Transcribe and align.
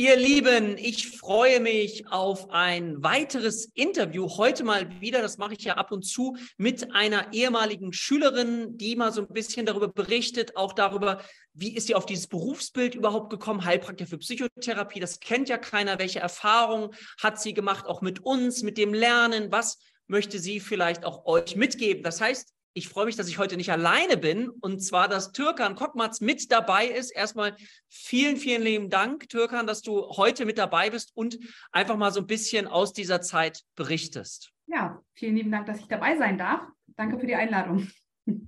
Ihr 0.00 0.14
Lieben, 0.14 0.78
ich 0.78 1.18
freue 1.18 1.58
mich 1.58 2.06
auf 2.06 2.50
ein 2.50 3.02
weiteres 3.02 3.64
Interview. 3.74 4.28
Heute 4.28 4.62
mal 4.62 5.00
wieder, 5.00 5.20
das 5.22 5.38
mache 5.38 5.54
ich 5.54 5.64
ja 5.64 5.74
ab 5.74 5.90
und 5.90 6.04
zu, 6.04 6.36
mit 6.56 6.94
einer 6.94 7.32
ehemaligen 7.32 7.92
Schülerin, 7.92 8.78
die 8.78 8.94
mal 8.94 9.10
so 9.10 9.22
ein 9.22 9.32
bisschen 9.32 9.66
darüber 9.66 9.88
berichtet, 9.88 10.56
auch 10.56 10.72
darüber, 10.72 11.20
wie 11.52 11.74
ist 11.74 11.88
sie 11.88 11.96
auf 11.96 12.06
dieses 12.06 12.28
Berufsbild 12.28 12.94
überhaupt 12.94 13.28
gekommen, 13.28 13.64
Heilpraktiker 13.64 14.08
für 14.08 14.18
Psychotherapie. 14.18 15.00
Das 15.00 15.18
kennt 15.18 15.48
ja 15.48 15.58
keiner. 15.58 15.98
Welche 15.98 16.20
Erfahrungen 16.20 16.90
hat 17.20 17.40
sie 17.40 17.52
gemacht, 17.52 17.86
auch 17.86 18.00
mit 18.00 18.24
uns, 18.24 18.62
mit 18.62 18.78
dem 18.78 18.94
Lernen? 18.94 19.50
Was 19.50 19.80
möchte 20.06 20.38
sie 20.38 20.60
vielleicht 20.60 21.04
auch 21.04 21.26
euch 21.26 21.56
mitgeben? 21.56 22.04
Das 22.04 22.20
heißt, 22.20 22.54
ich 22.74 22.88
freue 22.88 23.06
mich, 23.06 23.16
dass 23.16 23.28
ich 23.28 23.38
heute 23.38 23.56
nicht 23.56 23.72
alleine 23.72 24.16
bin 24.16 24.48
und 24.48 24.80
zwar, 24.80 25.08
dass 25.08 25.32
Türkan 25.32 25.74
Kokmaz 25.74 26.20
mit 26.20 26.52
dabei 26.52 26.86
ist. 26.86 27.10
Erstmal 27.10 27.56
vielen, 27.88 28.36
vielen 28.36 28.62
lieben 28.62 28.90
Dank, 28.90 29.28
Türkan, 29.28 29.66
dass 29.66 29.82
du 29.82 30.08
heute 30.16 30.46
mit 30.46 30.58
dabei 30.58 30.90
bist 30.90 31.10
und 31.14 31.38
einfach 31.72 31.96
mal 31.96 32.12
so 32.12 32.20
ein 32.20 32.26
bisschen 32.26 32.66
aus 32.66 32.92
dieser 32.92 33.20
Zeit 33.20 33.62
berichtest. 33.74 34.52
Ja, 34.66 35.02
vielen 35.14 35.36
lieben 35.36 35.50
Dank, 35.50 35.66
dass 35.66 35.80
ich 35.80 35.88
dabei 35.88 36.16
sein 36.16 36.38
darf. 36.38 36.60
Danke 36.96 37.18
für 37.18 37.26
die 37.26 37.34
Einladung. 37.34 37.88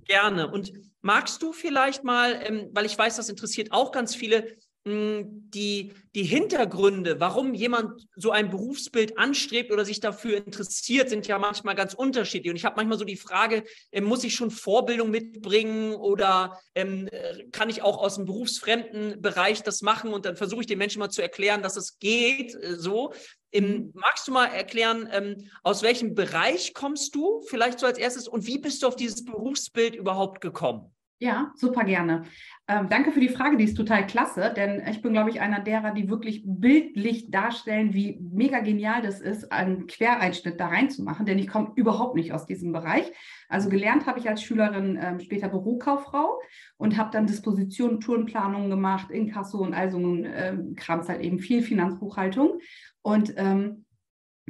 Gerne. 0.05 0.49
Und 0.49 0.71
magst 1.01 1.41
du 1.41 1.53
vielleicht 1.53 2.03
mal, 2.03 2.39
ähm, 2.43 2.69
weil 2.73 2.85
ich 2.85 2.97
weiß, 2.97 3.15
das 3.15 3.29
interessiert 3.29 3.71
auch 3.71 3.91
ganz 3.91 4.15
viele, 4.15 4.57
die, 4.83 5.93
die 6.15 6.23
Hintergründe, 6.23 7.19
warum 7.19 7.53
jemand 7.53 8.07
so 8.15 8.31
ein 8.31 8.49
Berufsbild 8.49 9.17
anstrebt 9.19 9.71
oder 9.71 9.85
sich 9.85 9.99
dafür 9.99 10.37
interessiert, 10.37 11.09
sind 11.09 11.27
ja 11.27 11.37
manchmal 11.37 11.75
ganz 11.75 11.93
unterschiedlich. 11.93 12.49
Und 12.49 12.55
ich 12.55 12.65
habe 12.65 12.77
manchmal 12.77 12.97
so 12.97 13.05
die 13.05 13.15
Frage, 13.15 13.63
äh, 13.91 14.01
muss 14.01 14.23
ich 14.23 14.33
schon 14.33 14.49
Vorbildung 14.49 15.11
mitbringen 15.11 15.93
oder 15.93 16.59
ähm, 16.73 17.09
kann 17.51 17.69
ich 17.69 17.83
auch 17.83 17.99
aus 17.99 18.15
dem 18.15 18.25
berufsfremden 18.25 19.21
Bereich 19.21 19.61
das 19.61 19.83
machen? 19.83 20.13
Und 20.13 20.25
dann 20.25 20.35
versuche 20.35 20.61
ich 20.61 20.67
den 20.67 20.79
Menschen 20.79 20.99
mal 20.99 21.09
zu 21.09 21.21
erklären, 21.21 21.61
dass 21.61 21.77
es 21.77 21.99
geht 21.99 22.55
äh, 22.55 22.75
so. 22.75 23.13
Ähm, 23.51 23.91
magst 23.93 24.27
du 24.27 24.31
mal 24.31 24.47
erklären, 24.47 25.07
ähm, 25.11 25.49
aus 25.61 25.83
welchem 25.83 26.15
Bereich 26.15 26.73
kommst 26.73 27.13
du 27.13 27.41
vielleicht 27.49 27.79
so 27.79 27.85
als 27.85 27.99
erstes 27.99 28.27
und 28.27 28.47
wie 28.47 28.57
bist 28.57 28.81
du 28.81 28.87
auf 28.87 28.95
dieses 28.95 29.23
Berufsbild 29.25 29.93
überhaupt 29.93 30.41
gekommen? 30.41 30.91
Ja, 31.23 31.51
super 31.55 31.83
gerne. 31.83 32.23
Ähm, 32.67 32.89
danke 32.89 33.11
für 33.11 33.19
die 33.19 33.29
Frage, 33.29 33.55
die 33.55 33.65
ist 33.65 33.77
total 33.77 34.07
klasse, 34.07 34.51
denn 34.57 34.81
ich 34.89 35.03
bin, 35.03 35.13
glaube 35.13 35.29
ich, 35.29 35.39
einer 35.39 35.59
derer, 35.59 35.91
die 35.91 36.09
wirklich 36.09 36.41
bildlich 36.43 37.29
darstellen, 37.29 37.93
wie 37.93 38.17
mega 38.19 38.59
genial 38.61 39.03
das 39.03 39.21
ist, 39.21 39.51
einen 39.51 39.85
Quereinschnitt 39.85 40.59
da 40.59 40.69
reinzumachen, 40.69 41.27
denn 41.27 41.37
ich 41.37 41.47
komme 41.47 41.73
überhaupt 41.75 42.15
nicht 42.15 42.33
aus 42.33 42.47
diesem 42.47 42.71
Bereich. 42.71 43.05
Also 43.49 43.69
gelernt 43.69 44.07
habe 44.07 44.17
ich 44.17 44.27
als 44.27 44.41
Schülerin 44.41 44.97
ähm, 44.99 45.19
später 45.19 45.49
Bürokauffrau 45.49 46.39
und 46.77 46.97
habe 46.97 47.11
dann 47.11 47.27
Dispositionen, 47.27 47.99
Tourenplanungen 47.99 48.71
gemacht, 48.71 49.11
Inkasso 49.11 49.59
und 49.59 49.75
all 49.75 49.91
so 49.91 49.99
ein 49.99 50.25
ähm, 50.25 50.75
Krams 50.75 51.07
halt 51.07 51.21
eben 51.21 51.37
viel 51.37 51.61
Finanzbuchhaltung. 51.61 52.61
Und 53.03 53.35
ähm, 53.37 53.85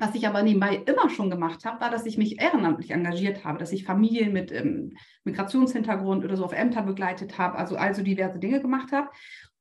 was 0.01 0.15
ich 0.15 0.27
aber 0.27 0.41
nebenbei 0.41 0.77
immer 0.77 1.11
schon 1.11 1.29
gemacht 1.29 1.63
habe, 1.63 1.79
war, 1.79 1.91
dass 1.91 2.07
ich 2.07 2.17
mich 2.17 2.41
ehrenamtlich 2.41 2.89
engagiert 2.89 3.45
habe, 3.45 3.59
dass 3.59 3.71
ich 3.71 3.85
Familien 3.85 4.33
mit 4.33 4.51
ähm, 4.51 4.97
Migrationshintergrund 5.25 6.25
oder 6.25 6.35
so 6.35 6.43
auf 6.43 6.53
Ämter 6.53 6.81
begleitet 6.81 7.37
habe, 7.37 7.55
also 7.59 7.75
also 7.75 8.01
diverse 8.01 8.39
Dinge 8.39 8.61
gemacht 8.61 8.91
habe. 8.91 9.09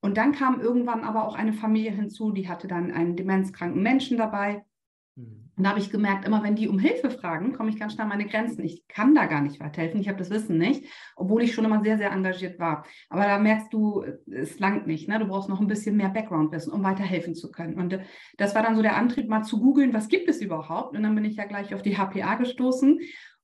Und 0.00 0.16
dann 0.16 0.32
kam 0.32 0.58
irgendwann 0.58 1.04
aber 1.04 1.28
auch 1.28 1.34
eine 1.34 1.52
Familie 1.52 1.90
hinzu, 1.90 2.32
die 2.32 2.48
hatte 2.48 2.68
dann 2.68 2.90
einen 2.90 3.16
demenzkranken 3.16 3.82
Menschen 3.82 4.16
dabei. 4.16 4.64
Mhm. 5.14 5.49
Und 5.60 5.64
da 5.64 5.70
habe 5.72 5.80
ich 5.80 5.90
gemerkt, 5.90 6.24
immer 6.24 6.42
wenn 6.42 6.56
die 6.56 6.68
um 6.68 6.78
Hilfe 6.78 7.10
fragen, 7.10 7.52
komme 7.52 7.68
ich 7.68 7.78
ganz 7.78 7.92
schnell 7.92 8.04
an 8.04 8.08
meine 8.08 8.24
Grenzen. 8.24 8.64
Ich 8.64 8.88
kann 8.88 9.14
da 9.14 9.26
gar 9.26 9.42
nicht 9.42 9.60
weiterhelfen. 9.60 10.00
Ich 10.00 10.08
habe 10.08 10.16
das 10.16 10.30
Wissen 10.30 10.56
nicht, 10.56 10.86
obwohl 11.16 11.42
ich 11.42 11.52
schon 11.52 11.66
immer 11.66 11.82
sehr, 11.84 11.98
sehr 11.98 12.12
engagiert 12.12 12.58
war. 12.58 12.86
Aber 13.10 13.24
da 13.24 13.38
merkst 13.38 13.70
du, 13.70 14.02
es 14.32 14.58
langt 14.58 14.86
nicht. 14.86 15.06
Ne? 15.06 15.18
Du 15.18 15.26
brauchst 15.26 15.50
noch 15.50 15.60
ein 15.60 15.66
bisschen 15.66 15.98
mehr 15.98 16.08
Background-Wissen, 16.08 16.72
um 16.72 16.82
weiterhelfen 16.82 17.34
zu 17.34 17.50
können. 17.50 17.74
Und 17.74 17.92
äh, 17.92 18.00
das 18.38 18.54
war 18.54 18.62
dann 18.62 18.74
so 18.74 18.80
der 18.80 18.96
Antrieb, 18.96 19.28
mal 19.28 19.42
zu 19.42 19.60
googeln, 19.60 19.92
was 19.92 20.08
gibt 20.08 20.30
es 20.30 20.40
überhaupt? 20.40 20.96
Und 20.96 21.02
dann 21.02 21.14
bin 21.14 21.26
ich 21.26 21.36
ja 21.36 21.44
gleich 21.44 21.74
auf 21.74 21.82
die 21.82 21.98
HPA 21.98 22.36
gestoßen. 22.36 22.98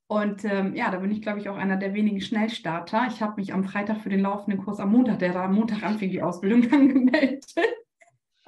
Und 0.06 0.42
ähm, 0.46 0.74
ja, 0.74 0.90
da 0.90 0.96
bin 0.96 1.10
ich, 1.10 1.20
glaube 1.20 1.40
ich, 1.40 1.50
auch 1.50 1.56
einer 1.58 1.76
der 1.76 1.92
wenigen 1.92 2.22
Schnellstarter. 2.22 3.08
Ich 3.10 3.20
habe 3.20 3.38
mich 3.38 3.52
am 3.52 3.64
Freitag 3.64 4.00
für 4.00 4.08
den 4.08 4.20
laufenden 4.20 4.64
Kurs 4.64 4.80
am 4.80 4.90
Montag, 4.90 5.18
der 5.18 5.34
da 5.34 5.44
am 5.44 5.54
Montag 5.54 5.82
anfing, 5.82 6.08
die 6.08 6.22
Ausbildung 6.22 6.62
angemeldet. 6.72 7.44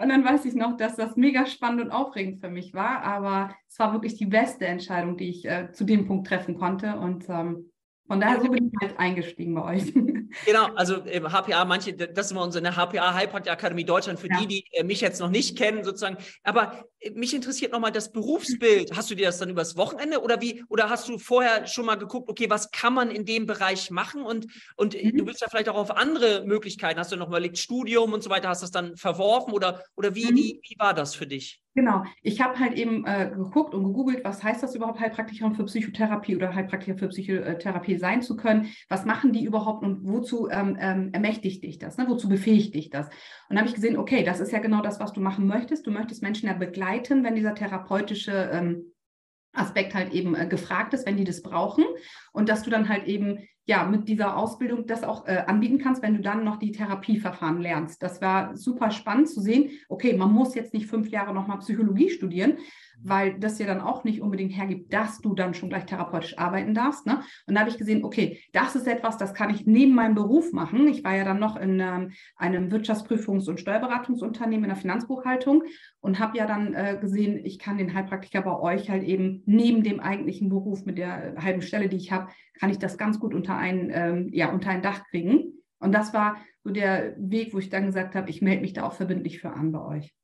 Und 0.00 0.10
dann 0.10 0.24
weiß 0.24 0.44
ich 0.44 0.54
noch, 0.54 0.76
dass 0.76 0.94
das 0.94 1.16
mega 1.16 1.44
spannend 1.46 1.82
und 1.82 1.90
aufregend 1.90 2.40
für 2.40 2.48
mich 2.48 2.72
war. 2.72 3.02
Aber 3.02 3.54
es 3.68 3.78
war 3.80 3.92
wirklich 3.92 4.14
die 4.14 4.26
beste 4.26 4.66
Entscheidung, 4.66 5.16
die 5.16 5.28
ich 5.28 5.44
äh, 5.44 5.72
zu 5.72 5.84
dem 5.84 6.06
Punkt 6.06 6.28
treffen 6.28 6.56
konnte. 6.56 6.96
Und 6.98 7.28
ähm, 7.28 7.70
von 8.08 8.20
daher 8.20 8.40
so 8.40 8.50
bin 8.50 8.72
ich 8.72 8.80
halt 8.80 8.98
eingestiegen 8.98 9.54
bei 9.54 9.76
euch. 9.76 9.92
Genau, 10.44 10.66
also 10.74 11.04
HPA, 11.04 11.64
manche, 11.64 11.94
das 11.94 12.26
ist 12.26 12.32
immer 12.32 12.42
unsere 12.42 12.72
HPA 12.72 13.14
Heilpraktiker 13.14 13.52
Akademie 13.52 13.84
Deutschland 13.84 14.20
für 14.20 14.28
ja. 14.28 14.40
die, 14.40 14.46
die 14.46 14.64
äh, 14.72 14.84
mich 14.84 15.00
jetzt 15.00 15.20
noch 15.20 15.30
nicht 15.30 15.56
kennen, 15.56 15.84
sozusagen. 15.84 16.18
Aber 16.42 16.84
äh, 17.00 17.10
mich 17.12 17.32
interessiert 17.34 17.72
nochmal 17.72 17.92
das 17.92 18.12
Berufsbild. 18.12 18.94
Hast 18.94 19.10
du 19.10 19.14
dir 19.14 19.26
das 19.26 19.38
dann 19.38 19.48
übers 19.48 19.78
Wochenende 19.78 20.20
oder 20.22 20.40
wie? 20.42 20.64
Oder 20.68 20.90
hast 20.90 21.08
du 21.08 21.18
vorher 21.18 21.66
schon 21.66 21.86
mal 21.86 21.94
geguckt, 21.94 22.28
okay, 22.28 22.50
was 22.50 22.70
kann 22.70 22.92
man 22.92 23.10
in 23.10 23.24
dem 23.24 23.46
Bereich 23.46 23.90
machen? 23.90 24.22
Und, 24.22 24.46
und 24.76 25.02
mhm. 25.02 25.16
du 25.16 25.24
bist 25.24 25.40
ja 25.40 25.48
vielleicht 25.48 25.70
auch 25.70 25.76
auf 25.76 25.96
andere 25.96 26.44
Möglichkeiten. 26.44 27.00
Hast 27.00 27.10
du 27.10 27.16
noch 27.16 27.28
überlegt, 27.28 27.56
Studium 27.56 28.12
und 28.12 28.22
so 28.22 28.28
weiter, 28.28 28.50
hast 28.50 28.60
du 28.60 28.64
das 28.64 28.70
dann 28.70 28.96
verworfen 28.96 29.54
oder, 29.54 29.82
oder 29.96 30.14
wie, 30.14 30.30
mhm. 30.30 30.36
wie, 30.36 30.60
wie 30.62 30.78
war 30.78 30.92
das 30.92 31.14
für 31.14 31.26
dich? 31.26 31.62
Genau. 31.78 32.02
Ich 32.24 32.40
habe 32.40 32.58
halt 32.58 32.72
eben 32.72 33.06
äh, 33.06 33.30
geguckt 33.32 33.72
und 33.72 33.84
gegoogelt, 33.84 34.24
was 34.24 34.42
heißt 34.42 34.64
das 34.64 34.74
überhaupt, 34.74 34.98
Heilpraktikerin 34.98 35.54
für 35.54 35.64
Psychotherapie 35.64 36.34
oder 36.34 36.52
Heilpraktiker 36.52 36.98
für 36.98 37.06
Psychotherapie 37.06 37.96
sein 37.98 38.20
zu 38.20 38.36
können? 38.36 38.70
Was 38.88 39.04
machen 39.04 39.32
die 39.32 39.44
überhaupt 39.44 39.84
und 39.84 40.02
wozu 40.02 40.48
ähm, 40.50 40.76
ähm, 40.80 41.10
ermächtigt 41.12 41.62
dich 41.62 41.78
das? 41.78 41.96
Ne? 41.96 42.06
Wozu 42.08 42.28
befähigt 42.28 42.74
dich 42.74 42.90
das? 42.90 43.08
Und 43.48 43.58
habe 43.58 43.68
ich 43.68 43.76
gesehen, 43.76 43.96
okay, 43.96 44.24
das 44.24 44.40
ist 44.40 44.50
ja 44.50 44.58
genau 44.58 44.82
das, 44.82 44.98
was 44.98 45.12
du 45.12 45.20
machen 45.20 45.46
möchtest. 45.46 45.86
Du 45.86 45.92
möchtest 45.92 46.20
Menschen 46.20 46.48
ja 46.48 46.54
begleiten, 46.54 47.22
wenn 47.22 47.36
dieser 47.36 47.54
therapeutische 47.54 48.50
ähm, 48.52 48.92
Aspekt 49.58 49.94
halt 49.94 50.12
eben 50.12 50.34
äh, 50.34 50.46
gefragt 50.46 50.94
ist, 50.94 51.06
wenn 51.06 51.16
die 51.16 51.24
das 51.24 51.42
brauchen 51.42 51.84
und 52.32 52.48
dass 52.48 52.62
du 52.62 52.70
dann 52.70 52.88
halt 52.88 53.06
eben 53.06 53.38
ja 53.66 53.84
mit 53.84 54.08
dieser 54.08 54.36
Ausbildung 54.36 54.86
das 54.86 55.04
auch 55.04 55.26
äh, 55.26 55.44
anbieten 55.46 55.78
kannst, 55.78 56.02
wenn 56.02 56.14
du 56.14 56.22
dann 56.22 56.42
noch 56.42 56.56
die 56.56 56.72
Therapieverfahren 56.72 57.60
lernst. 57.60 58.02
Das 58.02 58.22
war 58.22 58.56
super 58.56 58.90
spannend 58.90 59.28
zu 59.28 59.40
sehen. 59.40 59.70
Okay, 59.88 60.16
man 60.16 60.32
muss 60.32 60.54
jetzt 60.54 60.72
nicht 60.72 60.86
fünf 60.86 61.08
Jahre 61.08 61.34
nochmal 61.34 61.58
Psychologie 61.58 62.08
studieren, 62.08 62.58
weil 63.02 63.38
das 63.38 63.58
ja 63.58 63.66
dann 63.66 63.80
auch 63.80 64.04
nicht 64.04 64.20
unbedingt 64.20 64.56
hergibt, 64.56 64.92
dass 64.92 65.20
du 65.20 65.34
dann 65.34 65.54
schon 65.54 65.68
gleich 65.68 65.86
therapeutisch 65.86 66.38
arbeiten 66.38 66.74
darfst. 66.74 67.06
Ne? 67.06 67.20
Und 67.46 67.54
da 67.54 67.60
habe 67.60 67.70
ich 67.70 67.78
gesehen, 67.78 68.04
okay, 68.04 68.40
das 68.52 68.76
ist 68.76 68.86
etwas, 68.86 69.16
das 69.18 69.34
kann 69.34 69.50
ich 69.50 69.66
neben 69.66 69.94
meinem 69.94 70.14
Beruf 70.14 70.52
machen. 70.52 70.88
Ich 70.88 71.04
war 71.04 71.14
ja 71.14 71.24
dann 71.24 71.38
noch 71.38 71.56
in 71.56 71.80
ähm, 71.80 72.12
einem 72.36 72.70
Wirtschaftsprüfungs- 72.70 73.48
und 73.48 73.60
Steuerberatungsunternehmen 73.60 74.64
in 74.64 74.70
der 74.70 74.76
Finanzbuchhaltung 74.76 75.62
und 76.00 76.18
habe 76.18 76.38
ja 76.38 76.46
dann 76.46 76.74
äh, 76.74 76.98
gesehen, 77.00 77.44
ich 77.44 77.58
kann 77.58 77.78
den 77.78 77.94
Heilpraktiker 77.94 78.42
bei 78.42 78.58
euch 78.58 78.90
halt 78.90 79.04
eben 79.04 79.42
neben 79.46 79.82
dem 79.82 80.00
eigentlichen 80.00 80.48
Beruf 80.48 80.84
mit 80.84 80.98
der 80.98 81.36
halben 81.38 81.62
Stelle, 81.62 81.88
die 81.88 81.96
ich 81.96 82.12
habe, 82.12 82.28
kann 82.58 82.70
ich 82.70 82.78
das 82.78 82.98
ganz 82.98 83.20
gut 83.20 83.34
unter 83.34 83.56
ein, 83.56 83.90
ähm, 83.92 84.28
ja, 84.32 84.52
unter 84.52 84.70
ein 84.70 84.82
Dach 84.82 85.04
kriegen. 85.10 85.54
Und 85.78 85.92
das 85.92 86.12
war 86.12 86.36
so 86.64 86.70
der 86.70 87.14
Weg, 87.18 87.54
wo 87.54 87.58
ich 87.58 87.70
dann 87.70 87.86
gesagt 87.86 88.14
habe, 88.14 88.28
ich 88.30 88.42
melde 88.42 88.62
mich 88.62 88.72
da 88.72 88.84
auch 88.84 88.94
verbindlich 88.94 89.40
für 89.40 89.50
an 89.50 89.72
bei 89.72 89.80
euch. 89.80 90.14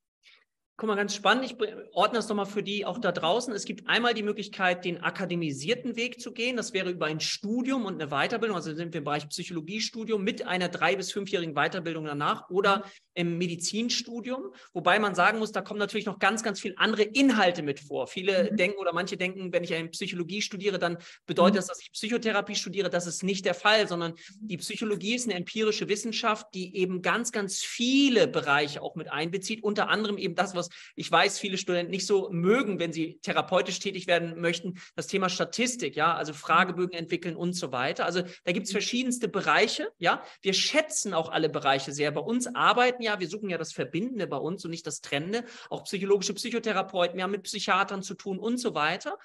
Guck 0.76 0.88
mal, 0.88 0.96
ganz 0.96 1.14
spannend. 1.14 1.44
Ich 1.44 1.56
ordne 1.92 2.18
das 2.18 2.28
nochmal 2.28 2.46
für 2.46 2.64
die 2.64 2.84
auch 2.84 2.98
da 2.98 3.12
draußen. 3.12 3.54
Es 3.54 3.64
gibt 3.64 3.88
einmal 3.88 4.12
die 4.12 4.24
Möglichkeit, 4.24 4.84
den 4.84 5.00
akademisierten 5.00 5.94
Weg 5.94 6.20
zu 6.20 6.32
gehen. 6.32 6.56
Das 6.56 6.72
wäre 6.72 6.90
über 6.90 7.06
ein 7.06 7.20
Studium 7.20 7.84
und 7.84 8.02
eine 8.02 8.10
Weiterbildung. 8.10 8.56
Also 8.56 8.74
sind 8.74 8.92
wir 8.92 8.98
im 8.98 9.04
Bereich 9.04 9.28
Psychologiestudium 9.28 10.24
mit 10.24 10.48
einer 10.48 10.68
drei- 10.68 10.96
bis 10.96 11.12
fünfjährigen 11.12 11.54
Weiterbildung 11.54 12.06
danach 12.06 12.50
oder 12.50 12.78
mhm. 12.78 12.82
im 13.14 13.38
Medizinstudium. 13.38 14.52
Wobei 14.72 14.98
man 14.98 15.14
sagen 15.14 15.38
muss, 15.38 15.52
da 15.52 15.60
kommen 15.60 15.78
natürlich 15.78 16.06
noch 16.06 16.18
ganz, 16.18 16.42
ganz 16.42 16.60
viele 16.60 16.76
andere 16.76 17.04
Inhalte 17.04 17.62
mit 17.62 17.78
vor. 17.78 18.08
Viele 18.08 18.50
mhm. 18.50 18.56
denken 18.56 18.78
oder 18.80 18.92
manche 18.92 19.16
denken, 19.16 19.52
wenn 19.52 19.62
ich 19.62 19.72
eine 19.72 19.91
Psychologie 19.91 20.42
studiere, 20.42 20.80
dann 20.80 20.98
bedeutet 21.24 21.54
mhm. 21.54 21.58
das, 21.58 21.66
dass 21.68 21.80
ich 21.82 21.92
Psychotherapie 21.92 22.56
studiere. 22.56 22.91
Das 22.91 23.06
ist 23.06 23.22
nicht 23.22 23.44
der 23.44 23.54
Fall, 23.54 23.86
sondern 23.86 24.14
die 24.41 24.56
Psychologie 24.56 25.14
ist 25.14 25.28
eine 25.28 25.34
empirische 25.34 25.88
Wissenschaft, 25.88 26.48
die 26.52 26.74
eben 26.74 27.00
ganz, 27.00 27.30
ganz 27.30 27.62
viele 27.62 28.26
Bereiche 28.26 28.82
auch 28.82 28.96
mit 28.96 29.12
einbezieht. 29.12 29.62
Unter 29.62 29.88
anderem 29.88 30.18
eben 30.18 30.34
das, 30.34 30.56
was 30.56 30.64
was 30.69 30.77
ich 30.95 31.11
weiß, 31.11 31.39
viele 31.39 31.59
Studenten 31.59 31.91
nicht 31.91 32.07
so 32.07 32.31
mögen, 32.31 32.78
wenn 32.78 32.93
sie 32.93 33.19
therapeutisch 33.22 33.78
tätig 33.78 34.07
werden 34.07 34.41
möchten, 34.41 34.81
das 34.97 35.07
Thema 35.07 35.28
Statistik, 35.28 35.97
ja, 35.97 36.15
also 36.15 36.33
Fragebögen 36.33 36.97
entwickeln 36.97 37.37
und 37.37 37.55
so 37.55 37.72
weiter. 37.72 38.05
Also 38.05 38.22
da 38.45 38.53
gibt 38.53 38.66
es 38.66 38.72
verschiedenste 38.72 39.28
Bereiche, 39.28 39.91
ja. 39.99 40.22
Wir 40.43 40.55
schätzen 40.55 41.15
auch 41.15 41.31
alle 41.31 41.49
Bereiche 41.49 41.93
sehr. 41.93 42.11
Bei 42.11 42.21
uns 42.21 42.47
arbeiten 42.55 43.03
ja, 43.03 43.21
wir 43.21 43.28
suchen 43.28 43.51
ja 43.51 43.59
das 43.59 43.72
Verbindende 43.72 44.27
bei 44.27 44.37
uns 44.37 44.65
und 44.65 44.71
nicht 44.71 44.87
das 44.87 45.01
Trennende. 45.01 45.45
Auch 45.71 45.84
psychologische 45.84 46.34
Psychotherapeuten, 46.34 47.16
wir 47.16 47.25
haben 47.25 47.31
mit 47.31 47.43
Psychiatern 47.45 48.03
zu 48.03 48.15
tun 48.15 48.39
und 48.39 48.59
so 48.59 48.75
weiter. 48.75 49.19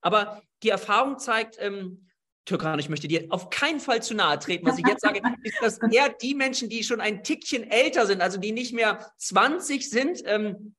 Aber 0.00 0.42
die 0.62 0.68
Erfahrung 0.68 1.18
zeigt, 1.18 1.56
ähm, 1.58 2.06
Türkan, 2.46 2.78
ich 2.78 2.88
möchte 2.88 3.08
dir 3.08 3.26
auf 3.30 3.50
keinen 3.50 3.80
Fall 3.80 4.02
zu 4.02 4.14
nahe 4.14 4.38
treten. 4.38 4.66
Was 4.66 4.78
ich 4.78 4.86
jetzt 4.86 5.02
sage, 5.02 5.20
ist, 5.42 5.60
dass 5.60 5.78
eher 5.90 6.08
die 6.08 6.34
Menschen, 6.34 6.68
die 6.68 6.84
schon 6.84 7.00
ein 7.00 7.22
Tickchen 7.22 7.68
älter 7.70 8.06
sind, 8.06 8.22
also 8.22 8.38
die 8.38 8.52
nicht 8.52 8.72
mehr 8.72 9.12
20 9.18 9.90
sind, 9.90 10.22
ähm, 10.24 10.74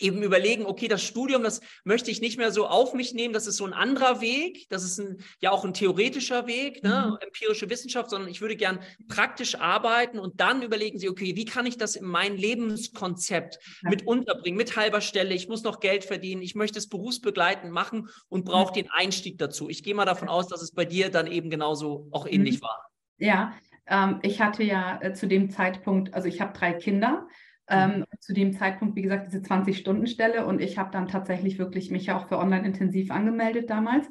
eben 0.00 0.22
überlegen, 0.22 0.66
okay, 0.66 0.88
das 0.88 1.02
Studium, 1.02 1.42
das 1.42 1.60
möchte 1.84 2.10
ich 2.10 2.20
nicht 2.20 2.38
mehr 2.38 2.50
so 2.50 2.66
auf 2.66 2.94
mich 2.94 3.14
nehmen, 3.14 3.34
das 3.34 3.46
ist 3.46 3.56
so 3.56 3.64
ein 3.64 3.72
anderer 3.72 4.20
Weg, 4.20 4.66
das 4.68 4.84
ist 4.84 4.98
ein, 4.98 5.18
ja 5.40 5.50
auch 5.50 5.64
ein 5.64 5.74
theoretischer 5.74 6.46
Weg, 6.46 6.82
ne? 6.82 7.10
Mhm. 7.10 7.18
empirische 7.20 7.70
Wissenschaft, 7.70 8.10
sondern 8.10 8.30
ich 8.30 8.40
würde 8.40 8.56
gern 8.56 8.80
praktisch 9.08 9.54
arbeiten 9.56 10.18
und 10.18 10.40
dann 10.40 10.62
überlegen 10.62 10.98
Sie, 10.98 11.08
okay, 11.08 11.36
wie 11.36 11.44
kann 11.44 11.66
ich 11.66 11.78
das 11.78 11.96
in 11.96 12.06
mein 12.06 12.36
Lebenskonzept 12.36 13.58
ja. 13.82 13.90
mit 13.90 14.06
unterbringen, 14.06 14.56
mit 14.56 14.76
halber 14.76 15.00
Stelle, 15.00 15.34
ich 15.34 15.48
muss 15.48 15.62
noch 15.62 15.80
Geld 15.80 16.04
verdienen, 16.04 16.42
ich 16.42 16.54
möchte 16.54 16.78
es 16.78 16.88
berufsbegleitend 16.88 17.72
machen 17.72 18.08
und 18.28 18.44
brauche 18.44 18.72
mhm. 18.72 18.84
den 18.84 18.90
Einstieg 18.90 19.38
dazu. 19.38 19.68
Ich 19.68 19.82
gehe 19.82 19.94
mal 19.94 20.04
davon 20.04 20.28
aus, 20.28 20.48
dass 20.48 20.62
es 20.62 20.72
bei 20.72 20.84
dir 20.84 21.10
dann 21.10 21.26
eben 21.26 21.50
genauso 21.50 22.08
auch 22.10 22.26
ähnlich 22.26 22.56
mhm. 22.56 22.64
war. 22.64 22.90
Ja, 23.18 23.54
ähm, 23.86 24.18
ich 24.22 24.40
hatte 24.40 24.62
ja 24.62 25.00
äh, 25.02 25.12
zu 25.12 25.26
dem 25.26 25.50
Zeitpunkt, 25.50 26.14
also 26.14 26.28
ich 26.28 26.40
habe 26.40 26.56
drei 26.56 26.72
Kinder 26.72 27.28
ähm, 27.68 28.00
mhm. 28.00 28.04
zu 28.20 28.34
dem 28.34 28.52
Zeitpunkt, 28.52 28.96
wie 28.96 29.02
gesagt, 29.02 29.26
diese 29.26 29.38
20-Stunden-Stelle 29.38 30.46
und 30.46 30.60
ich 30.60 30.78
habe 30.78 30.90
dann 30.90 31.08
tatsächlich 31.08 31.58
wirklich 31.58 31.90
mich 31.90 32.06
ja 32.06 32.18
auch 32.18 32.28
für 32.28 32.38
Online-Intensiv 32.38 33.10
angemeldet 33.10 33.70
damals. 33.70 34.08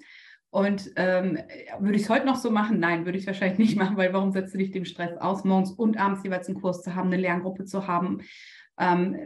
Und 0.49 0.91
ähm, 0.97 1.39
würde 1.79 1.95
ich 1.95 2.03
es 2.03 2.09
heute 2.09 2.27
noch 2.27 2.35
so 2.35 2.51
machen? 2.51 2.79
Nein, 2.79 3.05
würde 3.05 3.17
ich 3.17 3.25
wahrscheinlich 3.25 3.57
nicht 3.57 3.75
machen, 3.75 3.97
weil 3.97 4.13
warum 4.13 4.31
setzt 4.31 4.53
du 4.53 4.59
dich 4.59 4.69
dem 4.69 4.85
Stress 4.85 5.17
aus, 5.17 5.43
morgens 5.43 5.71
und 5.71 5.97
abends 5.97 6.23
jeweils 6.23 6.47
einen 6.47 6.61
Kurs 6.61 6.83
zu 6.83 6.93
haben, 6.93 7.07
eine 7.07 7.21
Lerngruppe 7.21 7.65
zu 7.65 7.87
haben? 7.87 8.21
Ähm, 8.77 9.17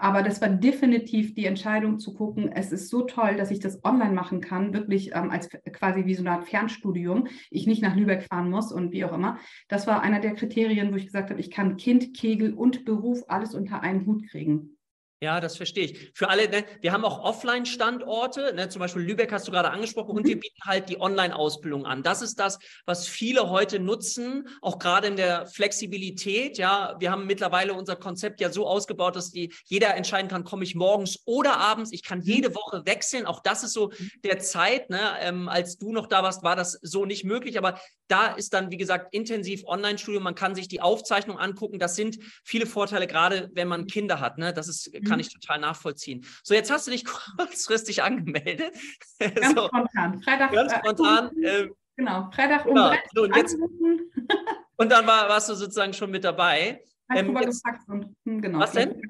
aber 0.00 0.22
das 0.22 0.40
war 0.40 0.48
definitiv 0.48 1.34
die 1.34 1.46
Entscheidung 1.46 1.98
zu 1.98 2.14
gucken, 2.14 2.50
es 2.52 2.72
ist 2.72 2.88
so 2.88 3.02
toll, 3.02 3.36
dass 3.36 3.50
ich 3.50 3.60
das 3.60 3.84
online 3.84 4.12
machen 4.12 4.40
kann, 4.40 4.72
wirklich 4.72 5.12
ähm, 5.14 5.30
als 5.30 5.48
quasi 5.48 6.04
wie 6.06 6.14
so 6.14 6.22
eine 6.22 6.32
Art 6.32 6.48
Fernstudium, 6.48 7.26
ich 7.50 7.66
nicht 7.66 7.82
nach 7.82 7.96
Lübeck 7.96 8.24
fahren 8.24 8.50
muss 8.50 8.72
und 8.72 8.92
wie 8.92 9.04
auch 9.04 9.12
immer. 9.12 9.38
Das 9.68 9.86
war 9.86 10.02
einer 10.02 10.20
der 10.20 10.34
Kriterien, 10.34 10.92
wo 10.92 10.96
ich 10.96 11.06
gesagt 11.06 11.30
habe, 11.30 11.40
ich 11.40 11.50
kann 11.50 11.76
Kind, 11.76 12.14
Kegel 12.14 12.54
und 12.54 12.84
Beruf 12.84 13.24
alles 13.28 13.54
unter 13.54 13.82
einen 13.82 14.06
Hut 14.06 14.28
kriegen. 14.28 14.77
Ja, 15.20 15.40
das 15.40 15.56
verstehe 15.56 15.84
ich. 15.84 16.12
Für 16.14 16.28
alle, 16.28 16.48
ne, 16.48 16.64
wir 16.80 16.92
haben 16.92 17.04
auch 17.04 17.24
Offline-Standorte, 17.24 18.52
ne, 18.54 18.68
zum 18.68 18.78
Beispiel 18.78 19.02
Lübeck 19.02 19.32
hast 19.32 19.48
du 19.48 19.52
gerade 19.52 19.70
angesprochen, 19.70 20.16
und 20.16 20.24
wir 20.24 20.36
mhm. 20.36 20.40
bieten 20.40 20.60
halt 20.64 20.88
die 20.88 21.00
Online-Ausbildung 21.00 21.86
an. 21.86 22.04
Das 22.04 22.22
ist 22.22 22.38
das, 22.38 22.60
was 22.86 23.08
viele 23.08 23.50
heute 23.50 23.80
nutzen, 23.80 24.48
auch 24.62 24.78
gerade 24.78 25.08
in 25.08 25.16
der 25.16 25.46
Flexibilität. 25.46 26.56
Ja, 26.56 26.94
wir 27.00 27.10
haben 27.10 27.26
mittlerweile 27.26 27.74
unser 27.74 27.96
Konzept 27.96 28.40
ja 28.40 28.52
so 28.52 28.68
ausgebaut, 28.68 29.16
dass 29.16 29.32
die, 29.32 29.52
jeder 29.64 29.96
entscheiden 29.96 30.28
kann, 30.28 30.44
komme 30.44 30.62
ich 30.62 30.76
morgens 30.76 31.18
oder 31.24 31.56
abends. 31.56 31.92
Ich 31.92 32.04
kann 32.04 32.20
mhm. 32.20 32.24
jede 32.24 32.54
Woche 32.54 32.86
wechseln. 32.86 33.26
Auch 33.26 33.40
das 33.40 33.64
ist 33.64 33.72
so 33.72 33.88
mhm. 33.88 34.10
der 34.22 34.38
Zeit. 34.38 34.88
Ne, 34.88 35.00
ähm, 35.20 35.48
als 35.48 35.78
du 35.78 35.90
noch 35.90 36.06
da 36.06 36.22
warst, 36.22 36.44
war 36.44 36.54
das 36.54 36.78
so 36.82 37.04
nicht 37.04 37.24
möglich. 37.24 37.58
Aber 37.58 37.80
da 38.06 38.28
ist 38.28 38.54
dann, 38.54 38.70
wie 38.70 38.76
gesagt, 38.76 39.12
intensiv 39.12 39.64
Online-Studium. 39.64 40.22
Man 40.22 40.36
kann 40.36 40.54
sich 40.54 40.68
die 40.68 40.80
Aufzeichnung 40.80 41.38
angucken. 41.38 41.80
Das 41.80 41.96
sind 41.96 42.18
viele 42.44 42.66
Vorteile, 42.66 43.08
gerade 43.08 43.50
wenn 43.54 43.66
man 43.66 43.88
Kinder 43.88 44.20
hat. 44.20 44.38
Ne? 44.38 44.52
Das 44.52 44.68
ist 44.68 44.92
kann 45.08 45.16
mhm. 45.16 45.20
ich 45.20 45.32
total 45.32 45.58
nachvollziehen. 45.58 46.24
So, 46.42 46.54
jetzt 46.54 46.70
hast 46.70 46.86
du 46.86 46.90
dich 46.90 47.04
kurzfristig 47.36 48.02
angemeldet. 48.02 48.74
Ganz 49.18 49.54
so. 49.54 49.66
spontan. 49.66 50.22
Freitag. 50.22 50.52
Ganz 50.52 50.72
äh, 50.72 50.78
spontan. 50.78 51.42
Äh, 51.42 51.68
genau, 51.96 52.30
Freitag 52.30 52.66
um 52.66 52.74
genau. 52.74 52.92
so, 53.14 53.22
und, 53.22 53.36
jetzt, 53.36 53.56
und 54.76 54.92
dann 54.92 55.06
war, 55.06 55.28
warst 55.28 55.48
du 55.48 55.54
sozusagen 55.54 55.92
schon 55.92 56.10
mit 56.10 56.24
dabei. 56.24 56.82
Ähm, 57.14 57.36
jetzt, 57.40 57.64
und, 57.88 58.14
hm, 58.24 58.42
genau. 58.42 58.58
Was 58.58 58.72
denn? 58.72 59.00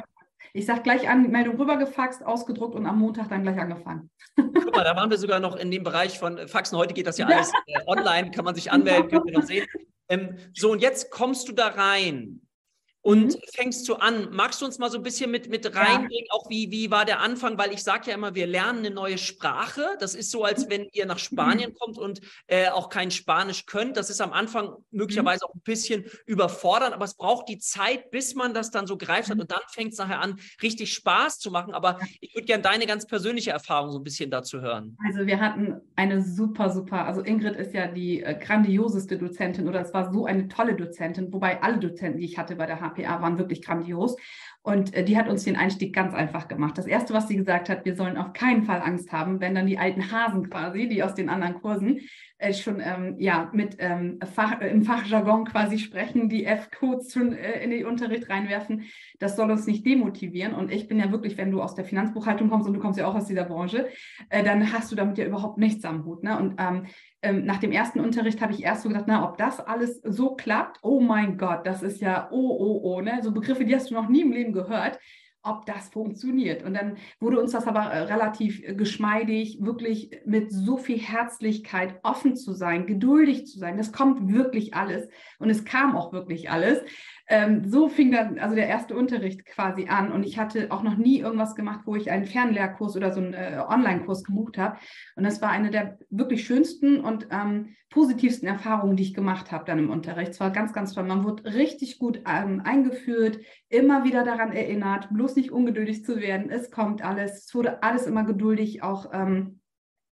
Ich 0.55 0.67
sage 0.67 0.83
gleich 0.83 1.09
Anmeldung 1.09 1.57
rübergefaxt, 1.57 2.25
ausgedruckt 2.25 2.75
und 2.75 2.87
am 2.87 2.99
Montag 2.99 3.29
dann 3.29 3.43
gleich 3.43 3.59
angefangen. 3.59 4.11
Guck 4.35 4.75
mal, 4.75 4.85
da 4.85 4.97
waren 4.97 5.11
wir 5.11 5.19
sogar 5.19 5.41
noch 5.41 5.57
in 5.57 5.71
dem 5.71 5.85
Bereich 5.85 6.19
von 6.19 6.49
Faxen. 6.49 6.79
Heute 6.79 6.95
geht 6.95 7.07
das 7.07 7.19
ja 7.19 7.27
alles 7.27 7.53
äh, 7.67 7.81
online, 7.87 8.31
kann 8.31 8.45
man 8.45 8.55
sich 8.55 8.73
anmelden, 8.73 9.11
könnt 9.11 9.27
ihr 9.27 9.39
noch 9.39 9.47
sehen. 9.47 9.67
Ähm, 10.09 10.37
so, 10.55 10.73
und 10.73 10.81
jetzt 10.81 11.11
kommst 11.11 11.49
du 11.49 11.53
da 11.53 11.69
rein 11.69 12.48
und 13.09 13.37
mhm. 13.37 13.41
fängst 13.55 13.89
du 13.89 13.95
an. 13.95 14.29
Magst 14.33 14.61
du 14.61 14.67
uns 14.67 14.79
mal 14.79 14.91
so 14.91 14.99
ein 14.99 15.03
bisschen 15.03 15.31
mit, 15.31 15.49
mit 15.49 15.65
reinbringen, 15.75 16.27
ja. 16.27 16.33
auch 16.33 16.51
wie, 16.51 16.71
wie 16.71 16.91
war 16.91 17.07
der 17.07 17.21
Anfang? 17.21 17.57
Weil 17.57 17.73
ich 17.73 17.83
sage 17.83 18.11
ja 18.11 18.15
immer, 18.15 18.35
wir 18.35 18.47
lernen 18.47 18.81
eine 18.81 18.91
neue 18.91 19.17
Sprache. 19.17 19.97
Das 19.99 20.15
ist 20.15 20.31
so, 20.31 20.45
als 20.45 20.67
mhm. 20.67 20.71
wenn 20.71 20.89
ihr 20.93 21.07
nach 21.07 21.19
Spanien 21.19 21.71
mhm. 21.71 21.75
kommt 21.79 21.97
und 21.97 22.21
äh, 22.49 22.69
auch 22.69 22.91
kein 22.91 23.11
Spanisch 23.11 23.65
könnt. 23.65 23.97
Das 23.97 24.11
ist 24.11 24.21
am 24.21 24.35
Anfang 24.35 24.75
möglicherweise 24.91 25.47
auch 25.47 25.55
ein 25.55 25.63
bisschen 25.65 26.05
überfordernd, 26.27 26.95
aber 26.95 27.07
es 27.07 27.15
braucht 27.15 27.49
die 27.49 27.57
Zeit, 27.59 28.11
bis 28.11 28.35
man 28.35 28.53
das 28.53 28.71
dann 28.71 28.87
so 28.87 28.99
greift 28.99 29.31
hat 29.31 29.41
und 29.41 29.51
dann 29.51 29.63
fängt 29.71 29.93
es 29.93 29.99
nachher 29.99 30.21
an, 30.21 30.39
richtig 30.61 30.93
Spaß 30.93 31.39
zu 31.39 31.51
machen. 31.51 31.73
Aber 31.73 32.01
ich 32.21 32.35
würde 32.35 32.45
gerne 32.45 32.63
deine 32.63 32.85
ganz 32.85 33.07
persönliche 33.07 33.53
Erfahrung 33.53 33.91
so 33.91 34.01
ein 34.01 34.05
bisschen 34.05 34.31
dazu 34.31 34.61
hören. 34.61 34.99
Also 35.07 35.27
wir 35.27 35.41
hatten 35.41 35.81
eine 35.97 36.23
super, 36.23 36.69
super, 36.69 37.07
also 37.07 37.23
Ingrid 37.23 37.57
ist 37.57 37.73
ja 37.73 37.87
die 37.87 38.23
äh, 38.23 38.39
grandioseste 38.39 39.17
Dozentin 39.17 39.67
oder 39.67 39.81
es 39.81 39.95
war 39.95 40.13
so 40.13 40.27
eine 40.27 40.49
tolle 40.49 40.75
Dozentin, 40.77 41.33
wobei 41.33 41.63
alle 41.63 41.79
Dozenten, 41.79 42.19
die 42.19 42.27
ich 42.27 42.37
hatte 42.37 42.55
bei 42.57 42.67
der 42.67 42.83
HP 42.83 42.98
HPA 42.99 43.23
waren 43.23 43.39
wirklich 43.39 43.63
grandios. 43.63 44.17
Und 44.69 44.93
äh, 44.93 45.03
die 45.03 45.17
hat 45.17 45.31
uns 45.31 45.45
den 45.45 45.57
Einstieg 45.57 45.95
ganz 45.95 46.13
einfach 46.13 46.47
gemacht. 46.47 46.77
Das 46.77 46.87
Erste, 46.87 47.15
was 47.15 47.27
sie 47.27 47.37
gesagt 47.37 47.71
hat, 47.71 47.87
wir 47.87 47.97
sollen 47.97 48.19
auf 48.19 48.35
keinen 48.35 48.65
Fall 48.65 48.83
Angst 48.83 49.11
haben, 49.13 49.41
wenn 49.41 49.55
dann 49.55 49.67
die 49.67 49.79
alten 49.79 50.13
Hasen 50.13 50.51
quasi, 50.51 50.87
die 50.89 51.03
aus 51.03 51.15
den 51.15 51.31
anderen 51.31 51.55
Kursen 51.55 52.01
äh, 52.37 52.53
schon 52.53 52.79
ähm, 52.81 53.17
ja, 53.19 53.49
mit 53.55 53.77
ähm, 53.79 54.19
Fach, 54.35 54.61
äh, 54.61 54.69
im 54.69 54.83
Fachjargon 54.83 55.47
quasi 55.47 55.79
sprechen, 55.79 56.29
die 56.29 56.45
F-Codes 56.45 57.15
schon 57.15 57.33
äh, 57.33 57.65
in 57.65 57.71
den 57.71 57.87
Unterricht 57.87 58.29
reinwerfen. 58.29 58.85
Das 59.19 59.37
soll 59.37 59.51
uns 59.51 59.67
nicht 59.67 59.87
demotivieren. 59.87 60.53
Und 60.53 60.71
ich 60.71 60.87
bin 60.87 60.99
ja 60.99 61.11
wirklich, 61.11 61.39
wenn 61.39 61.51
du 61.51 61.63
aus 61.63 61.75
der 61.75 61.87
Finanzbuchhaltung 61.87 62.51
kommst 62.51 62.69
und 62.69 62.75
du 62.75 62.81
kommst 62.81 62.99
ja 62.99 63.07
auch 63.07 63.15
aus 63.15 63.27
dieser 63.27 63.45
Branche, 63.45 63.89
äh, 64.29 64.45
dann 64.45 64.71
hast 64.71 64.93
du 64.93 64.97
damit 64.97 65.17
ja 65.17 65.25
überhaupt 65.25 65.57
nichts 65.57 65.83
am 65.87 66.05
Hut. 66.05 66.23
Ne? 66.23 66.39
Und 66.39 66.57
ähm, 66.59 66.85
ähm, 67.21 67.45
nach 67.45 67.59
dem 67.59 67.73
ersten 67.73 67.99
Unterricht 67.99 68.41
habe 68.41 68.53
ich 68.53 68.63
erst 68.63 68.83
so 68.83 68.89
gedacht, 68.89 69.07
na, 69.09 69.29
ob 69.29 69.39
das 69.39 69.59
alles 69.59 70.01
so 70.03 70.37
klappt, 70.37 70.79
oh 70.83 71.01
mein 71.01 71.37
Gott, 71.37 71.67
das 71.67 71.83
ist 71.83 72.01
ja 72.01 72.29
oh, 72.31 72.57
oh, 72.59 72.81
oh, 72.85 73.01
ne? 73.01 73.19
So 73.23 73.33
Begriffe, 73.33 73.65
die 73.65 73.75
hast 73.75 73.91
du 73.91 73.95
noch 73.95 74.09
nie 74.09 74.21
im 74.21 74.31
Leben 74.31 74.53
gehört, 74.59 74.99
ob 75.43 75.67
das 75.67 75.89
funktioniert. 75.89 76.63
Und 76.63 76.75
dann 76.75 76.97
wurde 77.21 77.41
uns 77.41 77.53
das 77.53 77.67
aber 77.67 77.85
äh, 77.85 78.03
relativ 78.03 78.63
äh, 78.63 78.75
geschmeidig, 78.75 79.59
wirklich 79.61 80.11
mit 80.27 80.53
so 80.53 80.77
viel 80.77 80.99
Herzlichkeit 80.99 81.99
offen 82.03 82.37
zu 82.37 82.53
sein, 82.53 82.87
geduldig 82.87 83.47
zu 83.47 83.59
sein. 83.59 83.77
Das 83.77 83.93
kommt 83.93 84.33
wirklich 84.33 84.75
alles. 84.75 85.09
Und 85.39 85.51
es 85.51 85.65
kam 85.65 85.97
auch 85.97 86.13
wirklich 86.13 86.51
alles 86.51 86.81
ähm, 87.29 87.69
so 87.69 87.89
fing 87.89 88.11
dann 88.11 88.39
also 88.39 88.55
der 88.55 88.69
erste 88.69 88.97
Unterricht 88.97 89.45
quasi 89.45 89.89
an 89.89 90.13
und 90.13 90.25
ich 90.25 90.39
hatte 90.39 90.71
auch 90.71 90.83
noch 90.83 90.97
nie 90.97 91.21
irgendwas 91.21 91.55
gemacht, 91.55 91.81
wo 91.85 91.95
ich 91.95 92.11
einen 92.11 92.25
Fernlehrkurs 92.25 92.97
oder 92.97 93.13
so 93.13 93.21
einen 93.21 93.35
äh, 93.35 93.63
Online-Kurs 93.69 94.25
gebucht 94.25 94.57
habe. 94.57 94.79
Und 95.15 95.25
das 95.25 95.43
war 95.43 95.51
eine 95.51 95.71
der 95.71 95.99
wirklich 96.09 96.47
schönsten 96.47 97.01
und 97.01 97.29
ähm, 97.31 97.77
positivsten 97.91 98.49
Erfahrungen, 98.49 98.97
die 98.97 99.03
ich 99.03 99.15
gemacht 99.15 99.53
habe 99.53 99.65
dann 99.67 99.79
im 99.79 99.91
Unterricht. 99.91 100.33
Es 100.33 100.41
war 100.41 100.51
ganz, 100.51 100.73
ganz 100.73 100.93
toll. 100.93 101.05
Man 101.05 101.25
wurde 101.25 101.55
richtig 101.55 101.99
gut 101.99 102.23
ähm, 102.27 102.63
eingeführt, 102.65 103.39
immer 103.69 104.05
wieder 104.05 104.25
daran 104.25 104.53
erinnert, 104.53 105.09
bloß 105.13 105.37
nicht 105.37 105.53
ungeduldig 105.53 106.05
zu 106.05 106.21
werden. 106.21 106.51
Es 106.51 106.71
kommt 106.71 107.03
alles. 107.03 107.47
Es 107.47 107.55
wurde 107.55 107.83
alles 107.83 108.07
immer 108.07 108.25
geduldig 108.25 108.83
auch 108.83 109.11
ähm, 109.13 109.61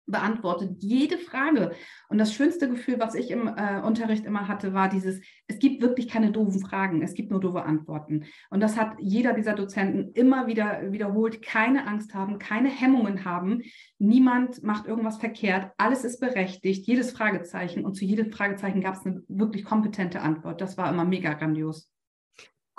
beantwortet 0.07 0.77
jede 0.79 1.17
Frage. 1.17 1.71
Und 2.09 2.17
das 2.17 2.33
schönste 2.33 2.69
Gefühl, 2.69 2.99
was 2.99 3.15
ich 3.15 3.31
im 3.31 3.47
äh, 3.47 3.81
Unterricht 3.81 4.25
immer 4.25 4.47
hatte, 4.47 4.73
war 4.73 4.89
dieses, 4.89 5.21
es 5.47 5.59
gibt 5.59 5.81
wirklich 5.81 6.07
keine 6.07 6.31
doofen 6.31 6.61
Fragen, 6.61 7.01
es 7.01 7.13
gibt 7.13 7.31
nur 7.31 7.39
doofe 7.39 7.63
Antworten. 7.63 8.25
Und 8.49 8.59
das 8.59 8.77
hat 8.77 8.95
jeder 8.99 9.33
dieser 9.33 9.53
Dozenten 9.53 10.11
immer 10.13 10.47
wieder 10.47 10.91
wiederholt, 10.91 11.41
keine 11.41 11.87
Angst 11.87 12.13
haben, 12.13 12.39
keine 12.39 12.69
Hemmungen 12.69 13.25
haben. 13.25 13.61
Niemand 13.97 14.63
macht 14.63 14.85
irgendwas 14.85 15.17
verkehrt, 15.17 15.71
alles 15.77 16.03
ist 16.03 16.19
berechtigt, 16.19 16.87
jedes 16.87 17.11
Fragezeichen. 17.11 17.85
Und 17.85 17.95
zu 17.95 18.05
jedem 18.05 18.31
Fragezeichen 18.31 18.81
gab 18.81 18.95
es 18.95 19.05
eine 19.05 19.23
wirklich 19.27 19.65
kompetente 19.65 20.21
Antwort. 20.21 20.61
Das 20.61 20.77
war 20.77 20.89
immer 20.91 21.05
mega 21.05 21.33
grandios. 21.33 21.89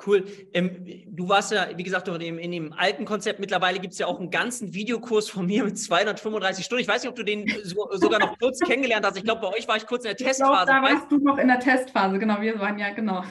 Cool. 0.04 0.26
Ähm, 0.52 1.04
du 1.06 1.28
warst 1.28 1.52
ja, 1.52 1.68
wie 1.74 1.82
gesagt, 1.82 2.06
in 2.08 2.18
dem, 2.18 2.38
in 2.38 2.52
dem 2.52 2.72
alten 2.74 3.06
Konzept. 3.06 3.40
Mittlerweile 3.40 3.78
gibt 3.78 3.94
es 3.94 3.98
ja 3.98 4.06
auch 4.06 4.20
einen 4.20 4.30
ganzen 4.30 4.74
Videokurs 4.74 5.30
von 5.30 5.46
mir 5.46 5.64
mit 5.64 5.78
235 5.78 6.66
Stunden. 6.66 6.82
Ich 6.82 6.88
weiß 6.88 7.02
nicht, 7.02 7.08
ob 7.08 7.16
du 7.16 7.22
den 7.22 7.50
so, 7.64 7.88
sogar 7.92 8.20
noch 8.20 8.38
kurz 8.38 8.60
kennengelernt 8.60 9.06
hast. 9.06 9.16
Ich 9.16 9.24
glaube, 9.24 9.40
bei 9.40 9.48
euch 9.48 9.66
war 9.66 9.76
ich 9.78 9.86
kurz 9.86 10.04
in 10.04 10.08
der 10.08 10.16
Testphase. 10.16 10.66
Glaub, 10.66 10.66
da 10.66 10.82
warst 10.82 11.10
du 11.10 11.18
noch 11.18 11.38
in 11.38 11.48
der 11.48 11.60
Testphase, 11.60 12.18
genau. 12.18 12.40
Wir 12.42 12.58
waren 12.60 12.78
ja, 12.78 12.90
genau. 12.90 13.24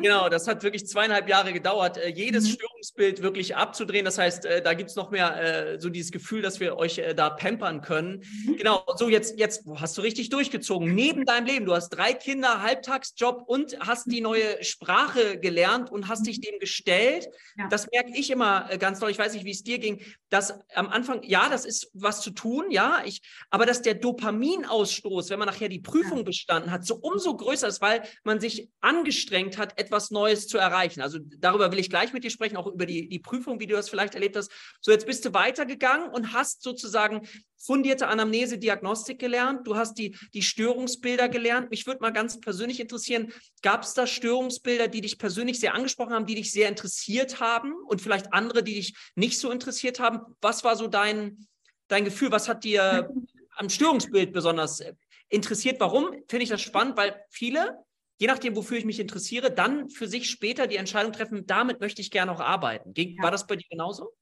Genau, 0.00 0.28
das 0.28 0.46
hat 0.46 0.62
wirklich 0.62 0.86
zweieinhalb 0.86 1.28
Jahre 1.28 1.52
gedauert, 1.52 1.96
äh, 1.96 2.08
jedes 2.08 2.44
mhm. 2.44 2.52
Störungsbild 2.52 3.22
wirklich 3.22 3.56
abzudrehen. 3.56 4.04
Das 4.04 4.18
heißt, 4.18 4.46
äh, 4.46 4.62
da 4.62 4.74
gibt 4.74 4.90
es 4.90 4.96
noch 4.96 5.10
mehr 5.10 5.72
äh, 5.74 5.80
so 5.80 5.88
dieses 5.88 6.12
Gefühl, 6.12 6.42
dass 6.42 6.60
wir 6.60 6.76
euch 6.76 6.98
äh, 6.98 7.14
da 7.14 7.30
pampern 7.30 7.80
können. 7.80 8.22
Mhm. 8.46 8.56
Genau, 8.56 8.84
so 8.96 9.08
jetzt, 9.08 9.38
jetzt 9.38 9.64
hast 9.76 9.98
du 9.98 10.02
richtig 10.02 10.28
durchgezogen. 10.28 10.94
Neben 10.94 11.24
deinem 11.24 11.46
Leben, 11.46 11.66
du 11.66 11.74
hast 11.74 11.90
drei 11.90 12.12
Kinder, 12.12 12.62
Halbtagsjob 12.62 13.42
und 13.46 13.76
hast 13.80 14.10
die 14.10 14.20
neue 14.20 14.62
Sprache 14.62 15.38
gelernt 15.40 15.90
und 15.90 16.03
hast 16.08 16.26
dich 16.26 16.40
dem 16.40 16.58
gestellt. 16.58 17.28
Ja. 17.56 17.68
Das 17.68 17.88
merke 17.90 18.10
ich 18.14 18.30
immer 18.30 18.70
äh, 18.70 18.78
ganz 18.78 19.00
doll. 19.00 19.10
Ich 19.10 19.18
weiß 19.18 19.34
nicht, 19.34 19.44
wie 19.44 19.50
es 19.50 19.62
dir 19.62 19.78
ging, 19.78 20.00
dass 20.30 20.58
am 20.74 20.88
Anfang, 20.88 21.22
ja, 21.22 21.48
das 21.48 21.64
ist 21.64 21.90
was 21.94 22.20
zu 22.20 22.30
tun, 22.30 22.70
ja, 22.70 23.02
ich, 23.04 23.22
aber 23.50 23.66
dass 23.66 23.82
der 23.82 23.94
Dopaminausstoß, 23.94 25.30
wenn 25.30 25.38
man 25.38 25.48
nachher 25.48 25.68
die 25.68 25.80
Prüfung 25.80 26.18
ja. 26.18 26.24
bestanden 26.24 26.70
hat, 26.70 26.84
so 26.84 26.96
umso 26.96 27.36
größer 27.36 27.68
ist, 27.68 27.80
weil 27.80 28.02
man 28.24 28.40
sich 28.40 28.68
angestrengt 28.80 29.58
hat, 29.58 29.78
etwas 29.78 30.10
Neues 30.10 30.46
zu 30.48 30.58
erreichen. 30.58 31.00
Also 31.00 31.18
darüber 31.38 31.70
will 31.72 31.78
ich 31.78 31.90
gleich 31.90 32.12
mit 32.12 32.24
dir 32.24 32.30
sprechen, 32.30 32.56
auch 32.56 32.66
über 32.66 32.86
die, 32.86 33.08
die 33.08 33.18
Prüfung, 33.18 33.60
wie 33.60 33.66
du 33.66 33.74
das 33.74 33.88
vielleicht 33.88 34.14
erlebt 34.14 34.36
hast. 34.36 34.50
So, 34.80 34.90
jetzt 34.90 35.06
bist 35.06 35.24
du 35.24 35.32
weitergegangen 35.34 36.10
und 36.10 36.32
hast 36.32 36.62
sozusagen 36.62 37.22
fundierte 37.64 38.08
Anamnese, 38.08 38.58
Diagnostik 38.58 39.18
gelernt, 39.18 39.66
du 39.66 39.76
hast 39.76 39.94
die, 39.94 40.16
die 40.34 40.42
Störungsbilder 40.42 41.28
gelernt. 41.28 41.70
Mich 41.70 41.86
würde 41.86 42.00
mal 42.00 42.12
ganz 42.12 42.38
persönlich 42.38 42.78
interessieren, 42.78 43.32
gab 43.62 43.84
es 43.84 43.94
da 43.94 44.06
Störungsbilder, 44.06 44.88
die 44.88 45.00
dich 45.00 45.18
persönlich 45.18 45.58
sehr 45.60 45.74
angesprochen 45.74 45.93
angesprochen 45.94 46.14
haben, 46.14 46.26
die 46.26 46.34
dich 46.34 46.52
sehr 46.52 46.68
interessiert 46.68 47.40
haben 47.40 47.74
und 47.86 48.00
vielleicht 48.00 48.32
andere, 48.32 48.62
die 48.62 48.74
dich 48.74 48.94
nicht 49.14 49.38
so 49.38 49.50
interessiert 49.50 50.00
haben. 50.00 50.20
Was 50.40 50.64
war 50.64 50.76
so 50.76 50.88
dein, 50.88 51.46
dein 51.88 52.04
Gefühl? 52.04 52.30
Was 52.32 52.48
hat 52.48 52.64
dir 52.64 53.10
am 53.56 53.68
Störungsbild 53.68 54.32
besonders 54.32 54.80
äh, 54.80 54.94
interessiert? 55.28 55.80
Warum 55.80 56.10
finde 56.28 56.44
ich 56.44 56.48
das 56.48 56.62
spannend? 56.62 56.96
Weil 56.96 57.20
viele, 57.30 57.78
je 58.18 58.26
nachdem, 58.26 58.56
wofür 58.56 58.76
ich 58.76 58.84
mich 58.84 59.00
interessiere, 59.00 59.50
dann 59.50 59.88
für 59.88 60.08
sich 60.08 60.28
später 60.28 60.66
die 60.66 60.76
Entscheidung 60.76 61.12
treffen, 61.12 61.46
damit 61.46 61.80
möchte 61.80 62.02
ich 62.02 62.10
gerne 62.10 62.32
auch 62.32 62.40
arbeiten. 62.40 62.94
War 63.22 63.30
das 63.30 63.46
bei 63.46 63.56
dir 63.56 63.66
genauso? 63.70 64.12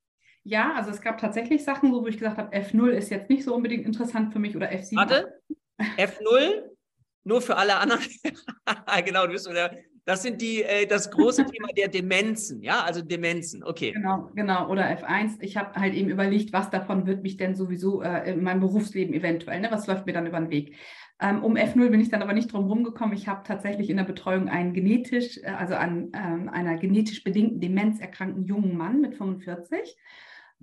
Ja, 0.45 0.75
also 0.75 0.91
es 0.91 1.01
gab 1.01 1.19
tatsächlich 1.19 1.63
Sachen, 1.63 1.93
wo 1.93 2.05
ich 2.09 2.19
gesagt 2.19 2.37
habe, 2.37 2.55
F0 2.55 2.91
ist 2.91 3.11
jetzt 3.11 3.31
nicht 3.31 3.45
so 3.45 3.55
unbedingt 3.55 3.87
interessant 3.87 4.33
für 4.33 4.41
mich 4.41 4.57
oder 4.57 4.71
F7. 4.73 4.97
Warte, 4.97 5.41
F0 5.79 6.69
nur 7.25 7.41
für 7.41 7.57
alle 7.57 7.77
anderen. 7.77 8.03
genau, 9.05 9.27
du 9.27 9.33
bist 9.33 9.47
oder 9.47 9.73
das 10.05 10.23
sind 10.23 10.43
die, 10.43 10.63
äh, 10.63 10.87
das 10.87 11.11
große 11.11 11.47
Thema 11.47 11.69
der 11.77 11.89
Demenzen, 11.89 12.63
ja, 12.63 12.83
also 12.83 13.03
Demenzen, 13.03 13.63
okay. 13.63 13.93
Genau, 13.93 14.31
genau, 14.35 14.69
oder 14.69 14.85
F1. 14.85 15.37
Ich 15.41 15.57
habe 15.57 15.79
halt 15.79 15.95
eben 15.95 16.09
überlegt, 16.09 16.53
was 16.53 16.71
davon 16.71 17.07
wird 17.07 17.23
mich 17.23 17.37
denn 17.37 17.55
sowieso 17.55 18.03
äh, 18.03 18.33
in 18.33 18.43
meinem 18.43 18.61
Berufsleben 18.61 19.15
eventuell, 19.15 19.61
ne? 19.61 19.69
was 19.71 19.87
läuft 19.87 20.07
mir 20.07 20.13
dann 20.13 20.27
über 20.27 20.41
den 20.41 20.51
Weg. 20.51 20.77
Ähm, 21.21 21.45
um 21.45 21.57
F0 21.57 21.91
bin 21.91 22.01
ich 22.01 22.09
dann 22.09 22.23
aber 22.23 22.33
nicht 22.33 22.53
drum 22.53 22.67
rumgekommen. 22.67 23.17
Ich 23.17 23.29
habe 23.29 23.47
tatsächlich 23.47 23.91
in 23.91 23.97
der 23.97 24.05
Betreuung 24.05 24.49
einen 24.49 24.75
genetisch, 24.75 25.39
äh, 25.39 25.51
also 25.51 25.75
an 25.75 26.11
ähm, 26.15 26.49
einer 26.49 26.79
genetisch 26.79 27.23
bedingten 27.23 27.61
Demenz 27.61 28.01
erkrankten 28.01 28.45
jungen 28.45 28.77
Mann 28.77 29.01
mit 29.01 29.15
45. 29.15 29.97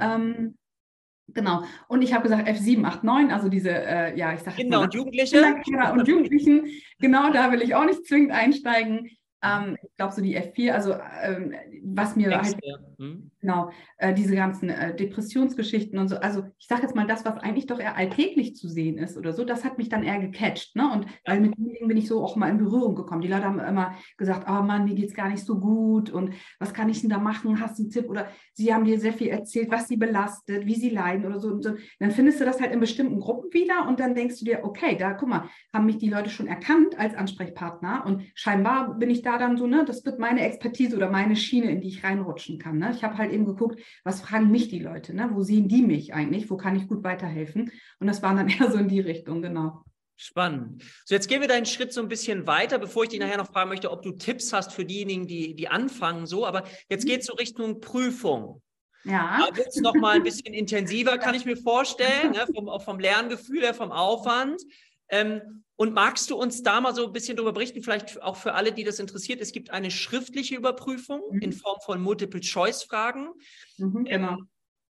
Ähm, 0.01 0.55
Genau. 1.33 1.63
Und 1.87 2.01
ich 2.01 2.11
habe 2.13 2.23
gesagt 2.23 2.47
F7, 2.47 2.83
8, 2.85 3.03
9, 3.03 3.31
also 3.31 3.49
diese, 3.49 3.69
äh, 3.69 4.17
ja, 4.17 4.33
ich 4.33 4.39
sage 4.39 4.55
Kinder 4.55 4.81
und 4.81 4.95
Jugendliche. 4.95 5.55
Kinder 5.63 5.93
und 5.93 6.07
Jugendlichen. 6.07 6.65
Genau, 6.99 7.31
da 7.31 7.51
will 7.51 7.61
ich 7.61 7.75
auch 7.75 7.85
nicht 7.85 8.05
zwingend 8.07 8.31
einsteigen. 8.31 9.09
Ähm, 9.41 9.77
ich 9.81 9.95
glaube, 9.95 10.13
so 10.13 10.21
die 10.21 10.37
F4, 10.37 10.73
also 10.73 10.95
ähm, 11.21 11.53
was 11.83 12.15
mir 12.15 12.31
Ängste. 12.31 12.59
halt, 12.61 12.97
hm. 12.97 13.31
Genau, 13.39 13.71
äh, 13.97 14.13
diese 14.13 14.35
ganzen 14.35 14.69
äh, 14.69 14.95
Depressionsgeschichten 14.95 15.97
und 15.97 16.07
so, 16.07 16.17
also 16.17 16.43
ich 16.57 16.67
sage 16.67 16.83
jetzt 16.83 16.95
mal, 16.95 17.07
das, 17.07 17.25
was 17.25 17.37
eigentlich 17.37 17.65
doch 17.65 17.79
eher 17.79 17.95
alltäglich 17.95 18.55
zu 18.55 18.67
sehen 18.67 18.97
ist 18.97 19.17
oder 19.17 19.33
so, 19.33 19.45
das 19.45 19.63
hat 19.63 19.77
mich 19.77 19.89
dann 19.89 20.03
eher 20.03 20.19
gecatcht, 20.19 20.75
ne? 20.75 20.91
Und 20.91 21.05
weil 21.25 21.39
mit 21.41 21.57
denen 21.57 21.87
bin 21.87 21.97
ich 21.97 22.07
so 22.07 22.23
auch 22.23 22.35
mal 22.35 22.49
in 22.49 22.57
Berührung 22.57 22.95
gekommen. 22.95 23.21
Die 23.21 23.27
Leute 23.27 23.45
haben 23.45 23.59
immer 23.59 23.95
gesagt, 24.17 24.47
oh 24.49 24.61
Mann, 24.63 24.85
mir 24.85 24.95
geht 24.95 25.09
es 25.09 25.15
gar 25.15 25.29
nicht 25.29 25.43
so 25.43 25.59
gut 25.59 26.09
und 26.09 26.33
was 26.59 26.73
kann 26.73 26.89
ich 26.89 27.01
denn 27.01 27.09
da 27.09 27.19
machen? 27.19 27.59
Hast 27.59 27.79
du 27.79 27.83
einen 27.83 27.91
Tipp? 27.91 28.09
Oder 28.09 28.27
sie 28.53 28.73
haben 28.73 28.85
dir 28.85 28.99
sehr 28.99 29.13
viel 29.13 29.27
erzählt, 29.27 29.71
was 29.71 29.87
sie 29.87 29.97
belastet, 29.97 30.65
wie 30.65 30.75
sie 30.75 30.89
leiden 30.89 31.25
oder 31.25 31.39
so. 31.39 31.49
Und 31.49 31.63
so. 31.63 31.71
Dann 31.99 32.11
findest 32.11 32.39
du 32.39 32.45
das 32.45 32.61
halt 32.61 32.71
in 32.71 32.79
bestimmten 32.79 33.19
Gruppen 33.19 33.53
wieder 33.53 33.87
und 33.87 33.99
dann 33.99 34.15
denkst 34.15 34.39
du 34.39 34.45
dir, 34.45 34.63
okay, 34.63 34.95
da 34.97 35.13
guck 35.13 35.29
mal, 35.29 35.49
haben 35.73 35.85
mich 35.85 35.97
die 35.97 36.09
Leute 36.09 36.29
schon 36.29 36.47
erkannt 36.47 36.97
als 36.97 37.15
Ansprechpartner 37.15 38.03
und 38.05 38.23
scheinbar 38.35 38.95
bin 38.95 39.09
ich 39.09 39.21
da 39.21 39.37
dann 39.37 39.57
so, 39.57 39.67
ne, 39.67 39.85
das 39.85 40.05
wird 40.05 40.19
meine 40.19 40.41
Expertise 40.41 40.95
oder 40.95 41.09
meine 41.09 41.35
Schiene, 41.35 41.71
in 41.71 41.81
die 41.81 41.87
ich 41.87 42.03
reinrutschen 42.03 42.59
kann. 42.59 42.77
Ne? 42.77 42.91
Ich 42.93 43.03
habe 43.03 43.17
halt 43.17 43.28
eben 43.29 43.45
geguckt, 43.45 43.81
was 44.03 44.21
fragen 44.21 44.51
mich 44.51 44.69
die 44.69 44.79
Leute, 44.79 45.13
ne? 45.13 45.29
Wo 45.33 45.43
sehen 45.43 45.67
die 45.67 45.81
mich 45.81 46.13
eigentlich? 46.13 46.49
Wo 46.49 46.57
kann 46.57 46.75
ich 46.75 46.87
gut 46.87 47.03
weiterhelfen? 47.03 47.71
Und 47.99 48.07
das 48.07 48.21
war 48.21 48.35
dann 48.35 48.49
eher 48.49 48.71
so 48.71 48.77
in 48.77 48.87
die 48.87 48.99
Richtung, 48.99 49.41
genau. 49.41 49.83
Spannend. 50.21 50.83
So, 51.05 51.15
jetzt 51.15 51.29
gehen 51.29 51.39
wir 51.39 51.47
deinen 51.47 51.65
Schritt 51.65 51.93
so 51.93 52.01
ein 52.01 52.09
bisschen 52.09 52.45
weiter, 52.45 52.77
bevor 52.77 53.03
ich 53.03 53.09
dich 53.09 53.21
nachher 53.21 53.37
noch 53.37 53.51
fragen 53.53 53.69
möchte, 53.69 53.89
ob 53.89 54.01
du 54.01 54.11
Tipps 54.11 54.51
hast 54.51 54.73
für 54.73 54.83
diejenigen, 54.83 55.27
die, 55.27 55.55
die 55.55 55.69
anfangen, 55.69 56.25
so. 56.25 56.45
Aber 56.45 56.65
jetzt 56.89 57.05
geht 57.05 57.21
es 57.21 57.27
so 57.27 57.33
Richtung 57.35 57.79
Prüfung. 57.79 58.61
Ja. 59.05 59.47
Da 59.47 59.55
wird 59.55 59.69
es 59.69 59.77
nochmal 59.77 60.17
ein 60.17 60.23
bisschen 60.23 60.53
intensiver, 60.53 61.17
kann 61.19 61.35
ich 61.35 61.45
mir 61.45 61.55
vorstellen, 61.55 62.33
ne? 62.33 62.45
vom, 62.53 62.67
auch 62.67 62.83
vom 62.83 62.99
Lerngefühl 62.99 63.61
her, 63.61 63.73
vom 63.73 63.93
Aufwand. 63.93 64.61
Ähm, 65.09 65.63
und 65.79 65.93
magst 65.93 66.29
du 66.29 66.35
uns 66.35 66.61
da 66.61 66.81
mal 66.81 66.93
so 66.93 67.05
ein 67.05 67.13
bisschen 67.13 67.37
darüber 67.37 67.53
berichten, 67.53 67.81
vielleicht 67.81 68.21
auch 68.21 68.35
für 68.35 68.53
alle, 68.53 68.73
die 68.73 68.83
das 68.83 68.99
interessiert? 68.99 69.39
Es 69.39 69.53
gibt 69.53 69.69
eine 69.69 69.91
schriftliche 69.91 70.57
Überprüfung 70.57 71.21
mhm. 71.31 71.39
in 71.39 71.53
Form 71.53 71.79
von 71.85 72.01
Multiple-Choice-Fragen. 72.01 73.29
Mhm, 73.77 74.03
genau. 74.03 74.33
Ähm, 74.33 74.49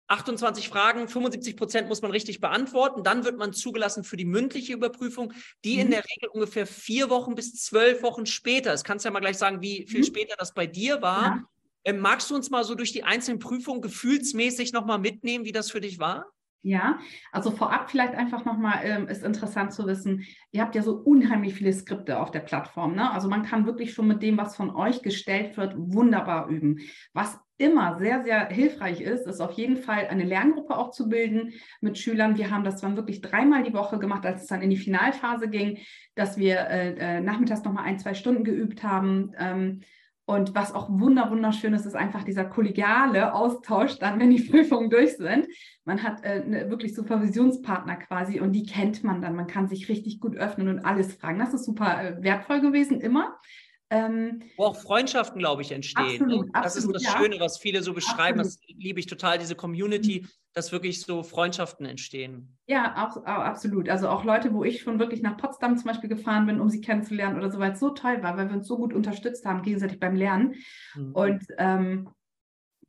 28 0.07 0.71
Fragen, 0.71 1.07
75 1.07 1.59
Prozent 1.59 1.89
muss 1.89 2.01
man 2.01 2.11
richtig 2.11 2.41
beantworten. 2.41 3.05
Dann 3.05 3.27
wird 3.27 3.37
man 3.37 3.53
zugelassen 3.53 4.05
für 4.05 4.17
die 4.17 4.25
mündliche 4.25 4.73
Überprüfung, 4.73 5.35
die 5.67 5.75
mhm. 5.75 5.81
in 5.81 5.91
der 5.91 6.03
Regel 6.03 6.31
ungefähr 6.31 6.67
vier 6.67 7.11
Wochen 7.11 7.35
bis 7.35 7.53
zwölf 7.57 8.03
Wochen 8.03 8.25
später 8.25 8.73
ist. 8.73 8.85
Kannst 8.85 9.05
du 9.05 9.09
ja 9.09 9.13
mal 9.13 9.21
gleich 9.21 9.37
sagen, 9.37 9.61
wie 9.61 9.87
viel 9.87 10.01
mhm. 10.01 10.05
später 10.05 10.37
das 10.39 10.55
bei 10.55 10.67
dir 10.67 11.03
war. 11.03 11.23
Ja. 11.23 11.45
Ähm, 11.85 12.01
magst 12.01 12.31
du 12.31 12.35
uns 12.35 12.49
mal 12.49 12.65
so 12.65 12.75
durch 12.75 12.93
die 12.93 13.05
einzelnen 13.05 13.39
Prüfungen 13.39 13.83
gefühlsmäßig 13.83 14.73
nochmal 14.73 14.99
mitnehmen, 14.99 15.45
wie 15.45 15.53
das 15.53 15.71
für 15.71 15.83
dich 15.83 15.99
war? 15.99 16.33
Ja, 16.63 16.99
also 17.33 17.51
vorab 17.51 17.91
vielleicht 17.91 18.15
einfach 18.15 18.45
nochmal 18.45 18.81
ähm, 18.85 19.09
ist 19.09 19.25
interessant 19.25 19.73
zu 19.73 19.87
wissen, 19.87 20.27
ihr 20.53 20.61
habt 20.61 20.75
ja 20.75 20.83
so 20.83 20.95
unheimlich 20.95 21.55
viele 21.55 21.73
Skripte 21.73 22.21
auf 22.21 22.31
der 22.31 22.41
Plattform. 22.41 22.95
Ne? 22.95 23.11
Also 23.11 23.29
man 23.29 23.45
kann 23.45 23.65
wirklich 23.65 23.95
schon 23.95 24.07
mit 24.07 24.23
dem, 24.23 24.37
was 24.37 24.57
von 24.57 24.75
euch 24.75 25.01
gestellt 25.01 25.57
wird, 25.57 25.75
wunderbar 25.77 26.49
üben. 26.49 26.81
Was 27.15 27.41
immer 27.57 27.99
sehr, 27.99 28.23
sehr 28.23 28.49
hilfreich 28.49 29.01
ist, 29.01 29.27
ist 29.27 29.41
auf 29.41 29.53
jeden 29.53 29.79
Fall 29.79 30.09
eine 30.09 30.25
Lerngruppe 30.25 30.77
auch 30.77 30.91
zu 30.91 31.09
bilden 31.09 31.53
mit 31.81 31.99
Schülern. 31.99 32.37
Wir 32.37 32.51
haben 32.51 32.65
das 32.65 32.81
dann 32.81 32.97
wirklich 32.97 33.23
dreimal 33.23 33.63
die 33.63 33.75
Woche 33.75 33.99
gemacht, 33.99 34.27
als 34.27 34.43
es 34.43 34.49
dann 34.49 34.63
in 34.63 34.71
die 34.71 34.79
Finalphase 34.79 35.49
ging, 35.49 35.79
dass 36.15 36.37
wir 36.37 36.59
äh, 36.69 36.95
äh, 36.95 37.21
nachmittags 37.21 37.65
nochmal 37.65 37.85
ein, 37.85 37.99
zwei 37.99 38.15
Stunden 38.15 38.45
geübt 38.45 38.83
haben. 38.83 39.33
Ähm, 39.39 39.81
und 40.31 40.55
was 40.55 40.73
auch 40.73 40.89
wunder 40.89 41.29
wunderschön 41.31 41.75
ist, 41.75 41.87
ist 41.87 41.97
einfach 41.97 42.23
dieser 42.23 42.45
kollegiale 42.45 43.35
Austausch 43.35 43.99
dann, 43.99 44.21
wenn 44.21 44.31
die 44.31 44.43
Prüfungen 44.51 44.89
durch 44.89 45.17
sind. 45.17 45.49
Man 45.85 46.05
hat 46.05 46.23
äh, 46.23 46.45
ne, 46.47 46.71
wirklich 46.71 46.95
Supervisionspartner 46.95 47.97
quasi 47.97 48.41
und 48.41 48.53
die 48.53 48.65
kennt 48.65 49.03
man 49.03 49.21
dann. 49.21 49.35
Man 49.35 49.49
kann 49.49 49.69
sich 49.69 49.89
richtig 49.89 50.21
gut 50.21 50.37
öffnen 50.37 50.69
und 50.69 50.85
alles 50.85 51.15
fragen. 51.15 51.41
Das 51.41 51.53
ist 51.53 51.65
super 51.65 52.03
äh, 52.03 52.23
wertvoll 52.23 52.61
gewesen, 52.61 53.01
immer. 53.01 53.41
Ähm, 53.91 54.43
Wo 54.57 54.67
auch 54.67 54.77
Freundschaften, 54.77 55.41
glaube 55.41 55.63
ich, 55.63 55.73
entstehen. 55.73 56.23
Absolut, 56.23 56.47
ne? 56.47 56.51
Das 56.53 56.77
absolut, 56.77 56.97
ist 56.97 57.07
das 57.07 57.13
ja. 57.13 57.21
Schöne, 57.21 57.41
was 57.41 57.59
viele 57.59 57.83
so 57.83 57.93
beschreiben. 57.93 58.41
Absolut. 58.41 58.63
Das 58.69 58.77
liebe 58.79 59.01
ich 59.01 59.07
total, 59.07 59.39
diese 59.39 59.57
Community, 59.57 60.27
dass 60.53 60.71
wirklich 60.71 61.01
so 61.01 61.25
Freundschaften 61.25 61.87
entstehen. 61.87 62.57
Ja, 62.67 63.05
auch, 63.05 63.17
auch, 63.17 63.27
absolut. 63.27 63.89
Also 63.89 64.09
auch 64.09 64.25
Leute, 64.25 64.55
wo 64.55 64.63
ich 64.63 64.81
schon 64.81 65.01
wirklich 65.01 65.23
nach 65.23 65.37
Potsdam 65.37 65.77
zum 65.77 65.89
Beispiel 65.89 66.09
gefahren 66.09 66.47
bin, 66.47 66.61
um 66.61 66.69
sie 66.69 66.81
kennenzulernen 66.81 67.37
oder 67.37 67.51
so, 67.51 67.59
weil 67.59 67.73
es 67.73 67.81
so 67.81 67.91
toll 67.91 68.23
war, 68.23 68.37
weil 68.37 68.49
wir 68.49 68.57
uns 68.57 68.69
so 68.69 68.77
gut 68.77 68.93
unterstützt 68.93 69.45
haben, 69.45 69.63
gegenseitig 69.63 69.99
beim 69.99 70.15
Lernen. 70.15 70.55
Mhm. 70.95 71.13
Und 71.13 71.45
ähm, 71.59 72.09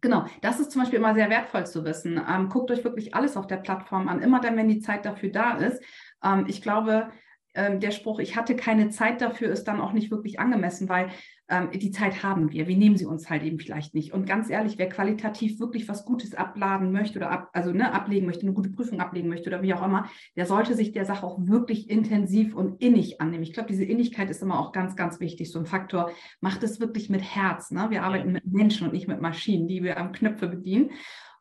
Genau, 0.04 0.26
das 0.42 0.60
ist 0.60 0.72
zum 0.72 0.82
Beispiel 0.82 0.98
immer 0.98 1.14
sehr 1.14 1.30
wertvoll 1.30 1.68
zu 1.68 1.86
wissen. 1.86 2.20
Ähm, 2.28 2.50
guckt 2.50 2.72
euch 2.72 2.84
wirklich 2.84 3.14
alles 3.14 3.38
auf 3.38 3.46
der 3.46 3.58
Plattform 3.58 4.08
an, 4.08 4.24
immer 4.24 4.42
dann, 4.42 4.58
wenn 4.58 4.68
die 4.68 4.80
Zeit 4.80 5.06
dafür 5.06 5.30
da 5.30 5.58
ist. 5.58 5.80
Ähm, 6.24 6.46
ich 6.48 6.64
glaube, 6.64 7.12
der 7.54 7.92
Spruch, 7.92 8.20
ich 8.20 8.38
hatte 8.38 8.56
keine 8.56 8.90
Zeit 8.90 9.22
dafür, 9.22 9.52
ist 9.52 9.66
dann 9.66 9.82
auch 9.82 9.92
nicht 9.92 10.10
wirklich 10.10 10.40
angemessen, 10.40 10.88
weil 10.88 11.10
ähm, 11.52 11.70
die 11.74 11.92
Zeit 11.92 12.24
haben 12.24 12.50
wir. 12.52 12.68
Wir 12.68 12.78
nehmen 12.78 12.96
sie 12.96 13.06
uns 13.06 13.30
halt 13.30 13.44
eben 13.44 13.60
vielleicht 13.60 13.94
nicht. 13.94 14.14
Und 14.14 14.26
ganz 14.26 14.50
ehrlich, 14.50 14.78
wer 14.78 14.88
qualitativ 14.88 15.60
wirklich 15.60 15.90
was 15.90 16.06
Gutes 16.06 16.34
abladen 16.34 16.94
möchte 16.94 17.20
oder 17.20 17.30
ab, 17.30 17.50
also 17.52 17.74
ne, 17.74 17.94
ablegen 17.94 18.26
möchte, 18.26 18.44
eine 18.44 18.54
gute 18.54 18.72
Prüfung 18.72 19.02
ablegen 19.02 19.28
möchte 19.28 19.50
oder 19.50 19.62
wie 19.62 19.74
auch 19.74 19.86
immer, 19.86 20.10
der 20.38 20.46
sollte 20.46 20.76
sich 20.76 20.94
der 20.94 21.04
Sache 21.04 21.26
auch 21.28 21.40
wirklich 21.46 21.90
intensiv 21.90 22.56
und 22.56 22.82
innig 22.82 23.20
annehmen. 23.20 23.44
Ich 23.44 23.52
glaube, 23.52 23.68
diese 23.68 23.84
Innigkeit 23.84 24.30
ist 24.30 24.42
immer 24.42 24.60
auch 24.60 24.72
ganz, 24.72 24.96
ganz 24.96 25.20
wichtig. 25.20 25.52
So 25.52 25.60
ein 25.60 25.66
Faktor, 25.66 26.12
macht 26.40 26.64
es 26.64 26.80
wirklich 26.80 27.10
mit 27.10 27.22
Herz. 27.22 27.70
Ne? 27.72 27.88
Wir 27.90 28.04
arbeiten 28.04 28.32
mit 28.32 28.46
Menschen 28.46 28.88
und 28.88 28.94
nicht 28.94 29.10
mit 29.10 29.20
Maschinen, 29.20 29.68
die 29.68 29.84
wir 29.84 29.98
am 29.98 30.14
Knöpfe 30.14 30.48
bedienen. 30.48 30.92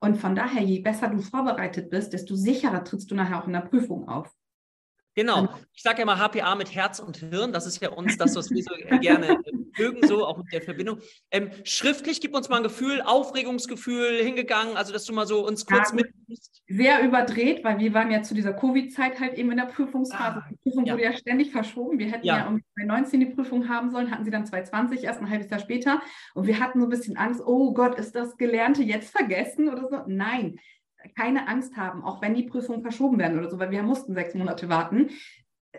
Und 0.01 0.17
von 0.17 0.35
daher, 0.35 0.63
je 0.63 0.81
besser 0.81 1.09
du 1.09 1.19
vorbereitet 1.19 1.89
bist, 1.91 2.13
desto 2.15 2.35
sicherer 2.35 2.83
trittst 2.83 3.11
du 3.11 3.15
nachher 3.15 3.41
auch 3.41 3.47
in 3.47 3.53
der 3.53 3.61
Prüfung 3.61 4.09
auf. 4.09 4.35
Genau. 5.15 5.49
Ich 5.75 5.83
sage 5.83 6.01
ja 6.01 6.05
mal 6.05 6.17
HPA 6.17 6.55
mit 6.55 6.75
Herz 6.75 7.01
und 7.01 7.17
Hirn. 7.19 7.53
Das 7.53 7.67
ist 7.67 7.83
ja 7.83 7.91
uns 7.91 8.17
das, 8.17 8.37
was 8.37 8.51
wir 8.51 8.63
so 8.63 8.73
gerne 9.01 9.39
mögen, 9.77 10.07
so 10.07 10.25
auch 10.25 10.39
mit 10.39 10.53
der 10.53 10.63
Verbindung. 10.63 11.01
Ähm, 11.31 11.51
schriftlich 11.65 12.21
gib 12.21 12.35
uns 12.35 12.49
mal 12.49 12.59
ein 12.59 12.63
Gefühl, 12.63 13.03
Aufregungsgefühl 13.03 14.23
hingegangen, 14.23 14.77
also 14.77 14.93
dass 14.93 15.05
du 15.05 15.13
mal 15.13 15.27
so 15.27 15.47
uns 15.47 15.67
kurz 15.67 15.91
ja, 15.91 15.97
mit. 15.97 16.07
Sehr 16.69 17.03
überdreht, 17.03 17.65
weil 17.65 17.81
wir 17.81 17.93
waren 17.95 18.11
ja 18.13 18.23
zu 18.23 18.35
dieser 18.35 18.53
Covid-Zeit 18.53 19.19
halt 19.19 19.35
eben 19.35 19.51
in 19.51 19.57
der 19.57 19.65
Prüfungsphase. 19.65 20.43
Ah, 20.45 20.49
die 20.49 20.57
Prüfung 20.57 20.87
ja. 20.87 20.95
wurde 20.95 21.03
ja 21.03 21.13
ständig 21.17 21.51
verschoben. 21.51 21.99
Wir 21.99 22.07
hätten 22.07 22.27
ja, 22.27 22.39
ja 22.39 22.47
um 22.47 22.61
2019 22.79 23.21
die 23.21 23.27
Prüfung 23.27 23.69
haben 23.69 23.91
sollen, 23.91 24.11
hatten 24.13 24.25
sie 24.25 24.31
dann 24.31 24.47
2020, 24.47 25.03
erst 25.03 25.21
ein 25.21 25.29
halbes 25.29 25.51
Jahr 25.51 25.59
später. 25.59 26.01
Und 26.35 26.47
wir 26.47 26.61
hatten 26.61 26.79
so 26.81 26.87
ein 26.87 26.91
bisschen 26.91 27.17
Angst, 27.17 27.41
oh 27.45 27.75
Gott, 27.75 27.99
ist 27.99 28.15
das 28.15 28.37
Gelernte 28.37 28.85
jetzt 28.85 29.11
vergessen 29.11 29.69
oder 29.69 29.89
so? 29.89 30.03
Nein, 30.07 30.61
keine 31.17 31.49
Angst 31.49 31.77
haben, 31.77 32.05
auch 32.05 32.23
wenn 32.23 32.35
die 32.35 32.45
Prüfungen 32.45 32.83
verschoben 32.83 33.19
werden 33.19 33.39
oder 33.39 33.51
so, 33.51 33.59
weil 33.59 33.71
wir 33.71 33.83
mussten 33.83 34.15
sechs 34.15 34.35
Monate 34.35 34.69
warten. 34.69 35.11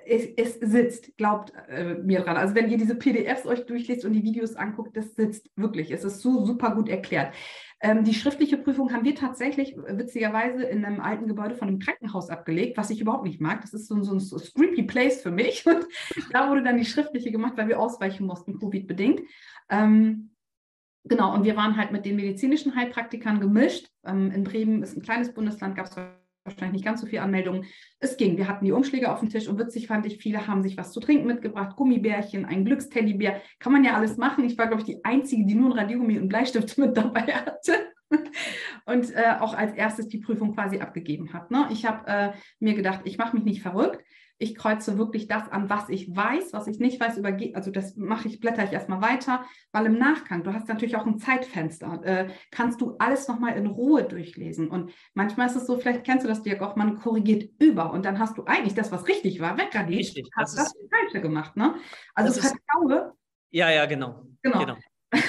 Es, 0.06 0.26
es 0.38 0.56
sitzt, 0.60 1.18
glaubt 1.18 1.52
äh, 1.68 1.96
mir 1.96 2.22
dran. 2.22 2.38
Also 2.38 2.56
wenn 2.56 2.70
ihr 2.70 2.78
diese 2.78 2.96
PDFs 2.96 3.46
euch 3.46 3.66
durchlest 3.66 4.06
und 4.06 4.14
die 4.14 4.24
Videos 4.24 4.56
anguckt, 4.56 4.96
das 4.96 5.16
sitzt 5.16 5.50
wirklich. 5.56 5.92
Es 5.92 6.06
ist 6.06 6.22
so 6.22 6.46
super 6.46 6.74
gut 6.76 6.88
erklärt. 6.88 7.34
Ähm, 7.82 8.04
die 8.04 8.14
schriftliche 8.14 8.58
Prüfung 8.58 8.94
haben 8.94 9.04
wir 9.04 9.16
tatsächlich 9.16 9.76
witzigerweise 9.76 10.64
in 10.64 10.86
einem 10.86 11.02
alten 11.02 11.28
Gebäude 11.28 11.56
von 11.56 11.68
einem 11.68 11.80
Krankenhaus 11.80 12.30
abgelegt, 12.30 12.78
was 12.78 12.90
ich 12.90 13.02
überhaupt 13.02 13.26
nicht 13.26 13.42
mag. 13.42 13.62
Das 13.62 13.74
ist 13.74 13.88
so, 13.88 14.02
so 14.04 14.14
ein 14.14 14.20
so 14.20 14.38
creepy 14.38 14.84
Place 14.84 15.22
für 15.22 15.32
mich. 15.32 15.66
Und 15.66 15.88
da 16.32 16.50
wurde 16.50 16.64
dann 16.64 16.78
die 16.78 16.86
schriftliche 16.86 17.32
gemacht, 17.32 17.54
weil 17.58 17.68
wir 17.68 17.80
ausweichen 17.80 18.28
mussten, 18.28 18.60
Covid-bedingt. 18.60 19.22
Ähm, 19.70 20.31
Genau, 21.04 21.34
und 21.34 21.44
wir 21.44 21.56
waren 21.56 21.78
halt 21.78 21.92
mit 21.92 22.06
den 22.06 22.16
medizinischen 22.16 22.76
Heilpraktikern 22.76 23.40
gemischt. 23.40 23.88
Ähm, 24.06 24.32
in 24.32 24.44
Bremen 24.44 24.84
ist 24.84 24.96
ein 24.96 25.02
kleines 25.02 25.34
Bundesland, 25.34 25.76
gab 25.76 25.88
es 25.88 25.96
wahrscheinlich 26.44 26.74
nicht 26.74 26.86
ganz 26.86 27.02
so 27.02 27.08
viele 27.08 27.22
Anmeldungen. 27.22 27.66
Es 28.00 28.18
ging. 28.18 28.38
Wir 28.38 28.48
hatten 28.48 28.66
die 28.66 28.72
Umschläge 28.72 29.12
auf 29.12 29.20
dem 29.20 29.30
Tisch 29.30 29.48
und 29.48 29.60
witzig 29.60 29.88
fand 29.88 30.06
ich, 30.06 30.18
viele 30.18 30.48
haben 30.48 30.64
sich 30.64 30.78
was 30.78 30.92
zu 30.92 31.00
trinken 31.00 31.28
mitgebracht, 31.28 31.76
Gummibärchen, 31.76 32.46
ein 32.46 32.66
Glücksteddybär. 32.66 33.42
Kann 33.60 33.74
man 33.74 33.84
ja 33.84 33.96
alles 33.96 34.18
machen. 34.18 34.44
Ich 34.44 34.58
war, 34.58 34.68
glaube 34.68 34.82
ich, 34.82 34.88
die 34.88 35.04
Einzige, 35.04 35.46
die 35.46 35.56
nur 35.56 35.72
ein 35.72 35.80
Radiergummi 35.80 36.20
und 36.20 36.30
Bleistift 36.30 36.78
mit 36.78 36.96
dabei 36.98 37.22
hatte 37.22 37.92
und 38.86 39.12
äh, 39.16 39.36
auch 39.40 39.54
als 39.54 39.74
erstes 39.74 40.08
die 40.08 40.20
Prüfung 40.20 40.54
quasi 40.54 40.80
abgegeben 40.80 41.34
hat. 41.34 41.52
Ne? 41.52 41.68
Ich 41.72 41.86
habe 41.86 42.08
äh, 42.08 42.32
mir 42.60 42.74
gedacht, 42.74 43.02
ich 43.06 43.18
mache 43.18 43.36
mich 43.36 43.46
nicht 43.46 43.62
verrückt. 43.62 44.04
Ich 44.42 44.56
kreuze 44.56 44.98
wirklich 44.98 45.28
das 45.28 45.50
an, 45.50 45.70
was 45.70 45.90
ich 45.90 46.16
weiß, 46.16 46.52
was 46.54 46.68
ich 46.68 46.80
nicht 46.80 47.00
weiß, 47.00 47.18
übergehe. 47.18 47.56
Also 47.56 47.72
das 47.72 47.96
mache 47.96 48.28
ich, 48.28 48.40
blätter 48.40 48.64
ich 48.64 48.72
erstmal 48.72 49.02
weiter, 49.02 49.46
weil 49.72 49.86
im 49.86 49.98
Nachgang, 49.98 50.44
du 50.44 50.54
hast 50.54 50.68
natürlich 50.68 50.96
auch 50.96 51.06
ein 51.06 51.20
Zeitfenster, 51.20 52.02
äh, 52.04 52.28
kannst 52.50 52.82
du 52.82 52.96
alles 52.98 53.28
nochmal 53.28 53.56
in 53.56 53.68
Ruhe 53.68 54.04
durchlesen. 54.04 54.70
Und 54.70 54.92
manchmal 55.14 55.48
ist 55.48 55.56
es 55.56 55.68
so, 55.68 55.78
vielleicht 55.78 56.04
kennst 56.04 56.26
du 56.26 56.28
das, 56.28 56.42
Dirk, 56.42 56.62
auch 56.62 56.76
man 56.76 56.98
korrigiert 56.98 57.50
über 57.60 57.94
und 57.94 58.04
dann 58.04 58.20
hast 58.20 58.38
du 58.38 58.46
eigentlich 58.46 58.74
das, 58.74 58.92
was 58.92 59.08
richtig 59.08 59.40
war, 59.40 59.58
wegradiert. 59.58 60.00
Richtig. 60.00 60.30
Hast 60.36 60.58
das, 60.58 60.74
das 60.74 60.90
Falsche 60.90 61.22
gemacht. 61.22 61.56
Ne? 61.56 61.76
Also 62.16 62.40
vertraue. 62.40 63.14
Ja, 63.52 63.70
ja, 63.70 63.86
genau. 63.86 64.26
Genau. 64.42 64.60
genau. 64.60 64.78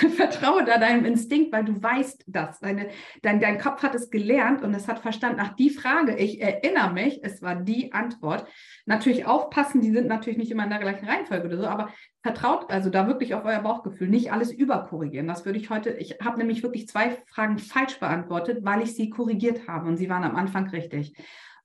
Vertraue 0.16 0.64
da 0.64 0.78
deinem 0.78 1.04
Instinkt, 1.04 1.52
weil 1.52 1.64
du 1.64 1.80
weißt 1.80 2.25
das. 2.26 2.61
Deine, 2.61 2.88
dein, 3.23 3.40
dein 3.40 3.59
Kopf 3.59 3.82
hat 3.82 3.94
es 3.94 4.11
gelernt 4.11 4.62
und 4.62 4.75
es 4.75 4.88
hat 4.88 4.99
verstanden, 4.99 5.40
ach, 5.40 5.54
die 5.54 5.71
Frage, 5.71 6.16
ich 6.16 6.40
erinnere 6.40 6.92
mich, 6.92 7.21
es 7.23 7.42
war 7.42 7.54
die 7.54 7.92
Antwort. 7.92 8.47
Natürlich 8.87 9.26
aufpassen, 9.26 9.80
die 9.80 9.92
sind 9.92 10.09
natürlich 10.09 10.38
nicht 10.38 10.50
immer 10.50 10.64
in 10.64 10.71
der 10.71 10.80
gleichen 10.80 11.06
Reihenfolge 11.06 11.47
oder 11.47 11.59
so, 11.59 11.66
aber 11.66 11.90
vertraut 12.23 12.71
also 12.71 12.90
da 12.90 13.06
wirklich 13.06 13.35
auf 13.35 13.44
euer 13.44 13.61
Bauchgefühl, 13.61 14.09
nicht 14.09 14.32
alles 14.32 14.52
überkorrigieren. 14.52 15.26
Das 15.26 15.44
würde 15.44 15.59
ich 15.59 15.71
heute, 15.71 15.90
ich 15.90 16.18
habe 16.23 16.38
nämlich 16.38 16.62
wirklich 16.62 16.88
zwei 16.88 17.18
Fragen 17.26 17.59
falsch 17.59 17.99
beantwortet, 17.99 18.64
weil 18.64 18.82
ich 18.82 18.94
sie 18.94 19.11
korrigiert 19.11 19.68
habe 19.68 19.88
und 19.88 19.97
sie 19.97 20.09
waren 20.09 20.25
am 20.25 20.37
Anfang 20.37 20.68
richtig. 20.68 21.14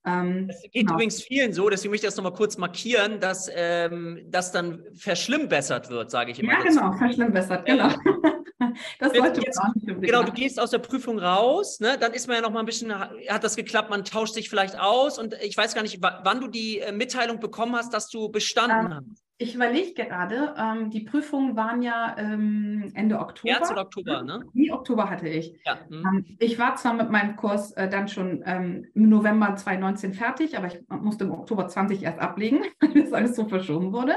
Ähm, 0.08 0.48
es 0.50 0.62
geht 0.62 0.74
genau. 0.74 0.94
übrigens 0.94 1.22
vielen 1.22 1.52
so, 1.52 1.70
deswegen 1.70 1.92
möchte 1.92 2.08
ich 2.08 2.14
das 2.14 2.16
nochmal 2.16 2.34
kurz 2.34 2.58
markieren, 2.58 3.20
dass 3.20 3.50
ähm, 3.54 4.22
das 4.28 4.54
dann 4.54 4.84
verschlimmbessert 4.94 5.90
wird, 5.90 6.10
sage 6.12 6.32
ich 6.32 6.40
immer. 6.40 6.54
Ja, 6.54 6.64
dazu. 6.64 6.80
genau, 6.80 6.94
verschlimmbessert, 6.94 7.66
genau. 7.66 7.90
das 9.00 9.14
sollte 9.14 9.42
jetzt, 9.42 9.60
man 9.60 9.72
auch 9.72 9.76
nicht 9.76 10.02
Genau, 10.02 10.24
du 10.24 10.32
gehst 10.32 10.62
aus 10.62 10.70
der 10.72 10.80
Prüfung 10.80 11.20
raus, 11.20 11.82
ne? 11.82 11.98
dann 12.00 12.14
ist 12.14 12.28
man 12.28 12.38
ja 12.38 12.42
noch 12.42 12.52
mal 12.52 12.62
ein 12.62 12.66
bisschen, 12.66 12.98
hat 12.98 13.44
das 13.44 13.58
geklappt, 13.58 13.90
man 13.90 14.06
tauscht 14.06 14.34
sich 14.34 14.50
vielleicht 14.50 14.80
aus 14.80 15.20
und 15.20 15.34
ich 15.42 15.58
weiß 15.58 15.76
gar 15.76 15.82
nicht, 15.82 16.02
wann 16.02 16.40
du 16.40 16.48
die 16.48 16.80
äh, 16.80 16.94
Mitteilung 16.94 17.42
bekommen 17.42 17.76
hast, 17.76 17.94
dass 17.94 18.10
du 18.10 18.30
bestanden 18.30 18.86
ähm, 18.86 18.94
hast. 18.94 19.27
Ich 19.40 19.54
überlege 19.54 19.94
gerade, 19.94 20.56
ähm, 20.58 20.90
die 20.90 21.02
Prüfungen 21.02 21.56
waren 21.56 21.84
ja 21.84 22.16
ähm, 22.18 22.92
Ende 22.96 23.20
Oktober. 23.20 23.54
März 23.54 23.70
oder 23.70 23.82
Oktober, 23.82 24.24
ne? 24.24 24.44
Nee, 24.54 24.72
Oktober 24.72 25.12
hatte 25.12 25.28
ich. 25.28 25.54
Ja. 25.64 25.78
Hm. 25.88 26.04
Ähm, 26.06 26.38
ich 26.40 26.58
war 26.58 26.76
zwar 26.76 26.96
mit 26.96 27.12
meinem 27.12 27.36
Kurs 27.36 27.72
äh, 27.74 27.88
dann 27.88 28.08
schon 28.08 28.42
ähm, 28.48 28.88
im 28.96 29.10
November 29.10 29.56
2019 29.56 30.16
fertig, 30.16 30.58
aber 30.58 30.68
ich 30.68 30.80
musste 30.90 31.26
im 31.26 31.32
Oktober 31.32 31.68
20 31.68 32.02
erst 32.02 32.18
ablegen, 32.18 32.62
weil 32.80 33.04
das 33.04 33.14
alles 33.14 33.36
so 33.36 33.48
verschoben 33.48 33.94
wurde. 33.94 34.16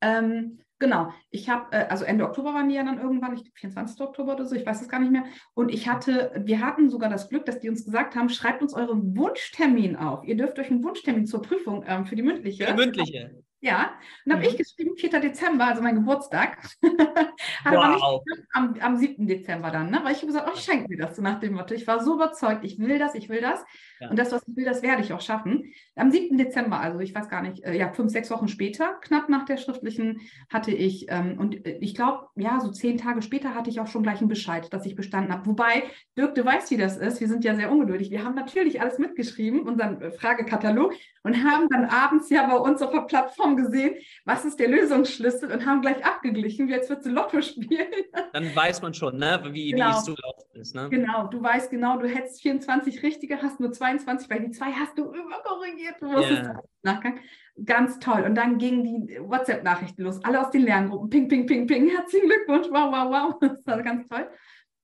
Ähm, 0.00 0.60
genau, 0.78 1.12
ich 1.28 1.50
habe, 1.50 1.70
äh, 1.72 1.84
also 1.88 2.06
Ende 2.06 2.24
Oktober 2.24 2.54
waren 2.54 2.70
die 2.70 2.76
ja 2.76 2.84
dann 2.84 3.02
irgendwann, 3.02 3.34
ich 3.34 3.52
24. 3.54 4.00
Oktober 4.00 4.32
oder 4.32 4.46
so, 4.46 4.56
ich 4.56 4.64
weiß 4.64 4.80
es 4.80 4.88
gar 4.88 5.00
nicht 5.00 5.12
mehr. 5.12 5.24
Und 5.52 5.70
ich 5.70 5.90
hatte, 5.90 6.32
wir 6.46 6.60
hatten 6.60 6.88
sogar 6.88 7.10
das 7.10 7.28
Glück, 7.28 7.44
dass 7.44 7.60
die 7.60 7.68
uns 7.68 7.84
gesagt 7.84 8.16
haben, 8.16 8.30
schreibt 8.30 8.62
uns 8.62 8.72
euren 8.72 9.14
Wunschtermin 9.14 9.96
auf. 9.96 10.24
Ihr 10.24 10.38
dürft 10.38 10.58
euch 10.58 10.70
einen 10.70 10.82
Wunschtermin 10.82 11.26
zur 11.26 11.42
Prüfung 11.42 11.84
ähm, 11.86 12.06
für 12.06 12.16
die 12.16 12.22
mündliche. 12.22 12.64
Für 12.64 12.72
die 12.72 12.78
mündliche. 12.78 13.42
Ja, 13.60 13.94
und 14.24 14.32
habe 14.32 14.42
mhm. 14.42 14.50
ich 14.50 14.56
geschrieben, 14.56 14.96
4. 14.96 15.20
Dezember, 15.20 15.66
also 15.66 15.82
mein 15.82 15.96
Geburtstag. 15.96 16.58
Hat 17.64 17.74
wow. 17.74 18.22
nicht 18.24 18.44
am, 18.52 18.74
am 18.80 18.96
7. 18.96 19.26
Dezember 19.26 19.72
dann, 19.72 19.90
ne? 19.90 20.00
weil 20.04 20.12
ich 20.12 20.18
habe 20.18 20.28
gesagt, 20.28 20.48
oh, 20.48 20.54
ich 20.54 20.62
schenke 20.62 20.88
mir 20.88 20.96
das, 20.96 21.16
so 21.16 21.22
nach 21.22 21.40
dem 21.40 21.54
Motto. 21.54 21.74
Ich 21.74 21.86
war 21.86 22.02
so 22.02 22.14
überzeugt, 22.14 22.64
ich 22.64 22.78
will 22.78 23.00
das, 23.00 23.16
ich 23.16 23.28
will 23.28 23.40
das. 23.40 23.64
Ja. 23.98 24.10
Und 24.10 24.18
das, 24.18 24.30
was 24.30 24.46
ich 24.46 24.56
will, 24.56 24.64
das 24.64 24.82
werde 24.82 25.02
ich 25.02 25.12
auch 25.12 25.20
schaffen. 25.20 25.72
Am 25.96 26.12
7. 26.12 26.38
Dezember, 26.38 26.78
also 26.78 27.00
ich 27.00 27.12
weiß 27.12 27.28
gar 27.28 27.42
nicht, 27.42 27.64
äh, 27.64 27.76
ja, 27.76 27.92
fünf, 27.92 28.12
sechs 28.12 28.30
Wochen 28.30 28.46
später, 28.46 28.94
knapp 29.00 29.28
nach 29.28 29.44
der 29.44 29.56
schriftlichen, 29.56 30.20
hatte 30.52 30.70
ich, 30.70 31.06
ähm, 31.08 31.36
und 31.38 31.66
äh, 31.66 31.78
ich 31.80 31.96
glaube, 31.96 32.28
ja, 32.36 32.60
so 32.60 32.70
zehn 32.70 32.96
Tage 32.96 33.22
später 33.22 33.56
hatte 33.56 33.70
ich 33.70 33.80
auch 33.80 33.88
schon 33.88 34.04
gleich 34.04 34.20
einen 34.20 34.28
Bescheid, 34.28 34.72
dass 34.72 34.86
ich 34.86 34.94
bestanden 34.94 35.32
habe. 35.32 35.46
Wobei, 35.46 35.82
Dirk, 36.16 36.36
du 36.36 36.44
weißt, 36.44 36.70
wie 36.70 36.76
das 36.76 36.96
ist. 36.96 37.20
Wir 37.20 37.26
sind 37.26 37.44
ja 37.44 37.56
sehr 37.56 37.72
ungeduldig. 37.72 38.12
Wir 38.12 38.22
haben 38.22 38.36
natürlich 38.36 38.80
alles 38.80 38.98
mitgeschrieben, 38.98 39.62
unseren 39.62 40.00
äh, 40.00 40.12
Fragekatalog, 40.12 40.94
und 41.24 41.44
haben 41.44 41.68
dann 41.68 41.84
abends 41.84 42.30
ja 42.30 42.46
bei 42.46 42.56
uns 42.56 42.80
auf 42.82 42.92
der 42.92 43.02
Plattform 43.02 43.47
gesehen, 43.56 43.96
was 44.24 44.44
ist 44.44 44.58
der 44.58 44.68
Lösungsschlüssel 44.68 45.50
und 45.52 45.66
haben 45.66 45.80
gleich 45.80 46.04
abgeglichen, 46.04 46.68
wie 46.68 46.72
jetzt 46.72 46.90
wird 46.90 47.04
du 47.04 47.10
Lotto 47.10 47.40
spielen. 47.42 47.88
Dann 48.32 48.54
weiß 48.54 48.82
man 48.82 48.94
schon, 48.94 49.16
ne, 49.16 49.40
wie, 49.50 49.70
genau. 49.70 49.86
wie 49.86 49.90
es 49.90 50.04
zugelaufen 50.04 50.60
ist. 50.60 50.74
Ne? 50.74 50.88
Genau, 50.90 51.26
du 51.26 51.42
weißt 51.42 51.70
genau, 51.70 51.98
du 51.98 52.08
hättest 52.08 52.42
24 52.42 53.02
richtige, 53.02 53.42
hast 53.42 53.60
nur 53.60 53.72
22, 53.72 54.28
weil 54.30 54.40
die 54.40 54.50
zwei 54.50 54.72
hast 54.72 54.96
du 54.98 55.12
überkorrigiert. 55.12 55.96
Du 56.00 56.08
yeah. 56.08 56.60
Nachgang. 56.82 57.20
Ganz 57.64 57.98
toll. 57.98 58.22
Und 58.22 58.36
dann 58.36 58.58
gingen 58.58 58.84
die 58.84 59.18
WhatsApp-Nachrichten 59.20 60.02
los, 60.02 60.22
alle 60.24 60.40
aus 60.40 60.50
den 60.50 60.62
Lerngruppen. 60.62 61.10
Ping, 61.10 61.28
ping, 61.28 61.46
ping, 61.46 61.66
ping. 61.66 61.88
Herzlichen 61.88 62.28
Glückwunsch. 62.28 62.68
Wow, 62.70 62.92
wow, 62.92 63.10
wow. 63.10 63.38
Das 63.64 63.66
war 63.66 63.82
ganz 63.82 64.06
toll. 64.08 64.28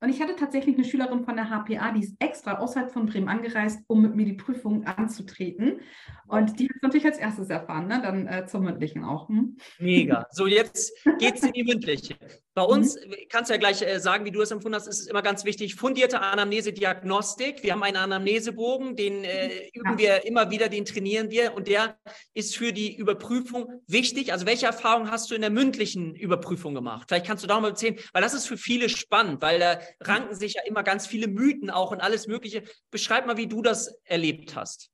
Und 0.05 0.11
ich 0.11 0.21
hatte 0.21 0.37
tatsächlich 0.37 0.77
eine 0.77 0.85
Schülerin 0.85 1.25
von 1.25 1.35
der 1.35 1.49
HPA, 1.49 1.93
die 1.93 2.01
ist 2.01 2.15
extra 2.19 2.59
außerhalb 2.59 2.93
von 2.93 3.07
Bremen 3.07 3.31
angereist, 3.31 3.81
um 3.87 4.03
mit 4.03 4.15
mir 4.15 4.27
die 4.27 4.35
Prüfung 4.35 4.87
anzutreten. 4.87 5.81
Und 6.27 6.61
die 6.61 6.65
hat 6.65 6.77
es 6.77 6.83
natürlich 6.83 7.07
als 7.07 7.17
erstes 7.17 7.49
erfahren, 7.49 7.87
ne? 7.87 8.03
dann 8.03 8.27
äh, 8.27 8.45
zur 8.45 8.61
mündlichen 8.61 9.03
auch. 9.03 9.31
Hm? 9.31 9.57
Mega. 9.79 10.27
So, 10.31 10.47
jetzt 10.47 10.93
geht 11.19 11.37
es 11.37 11.43
in 11.43 11.53
die 11.53 11.65
mündliche. 11.65 12.17
Bei 12.55 12.63
uns, 12.63 12.97
mhm. 12.97 13.15
kannst 13.29 13.51
du 13.51 13.55
ja 13.55 13.59
gleich 13.59 13.83
äh, 13.83 13.99
sagen, 13.99 14.25
wie 14.25 14.31
du 14.31 14.41
es 14.41 14.51
empfunden 14.51 14.77
hast, 14.77 14.87
ist 14.87 15.01
es 15.01 15.07
immer 15.09 15.23
ganz 15.23 15.45
wichtig, 15.45 15.75
fundierte 15.75 16.21
Anamnese-Diagnostik. 16.21 17.63
Wir 17.63 17.73
haben 17.73 17.83
einen 17.83 17.97
Anamnesebogen, 17.97 18.95
den 18.95 19.25
äh, 19.25 19.69
üben 19.73 19.93
ja. 19.93 19.99
wir 19.99 20.27
immer 20.27 20.51
wieder, 20.51 20.69
den 20.69 20.85
trainieren 20.85 21.31
wir 21.31 21.55
und 21.55 21.67
der 21.67 21.97
ist 22.33 22.57
für 22.57 22.73
die 22.73 22.95
Überprüfung 22.95 23.83
wichtig. 23.87 24.33
Also 24.33 24.47
welche 24.47 24.67
Erfahrungen 24.67 25.11
hast 25.11 25.31
du 25.31 25.35
in 25.35 25.41
der 25.41 25.51
mündlichen 25.51 26.15
Überprüfung 26.15 26.75
gemacht? 26.75 27.07
Vielleicht 27.09 27.27
kannst 27.27 27.43
du 27.43 27.49
da 27.49 27.61
mal 27.61 27.71
erzählen, 27.71 27.97
weil 28.13 28.23
das 28.23 28.35
ist 28.35 28.47
für 28.47 28.57
viele 28.57 28.89
spannend, 28.89 29.43
weil 29.43 29.59
da 29.59 29.81
ranken 30.01 30.35
sich 30.35 30.55
ja 30.55 30.63
immer 30.67 30.83
ganz 30.83 31.07
viele 31.07 31.29
Mythen 31.29 31.71
auch 31.71 31.91
und 31.91 32.01
alles 32.01 32.27
Mögliche. 32.27 32.63
Beschreib 32.91 33.27
mal, 33.27 33.37
wie 33.37 33.47
du 33.47 33.63
das 33.63 34.01
erlebt 34.05 34.57
hast. 34.57 34.91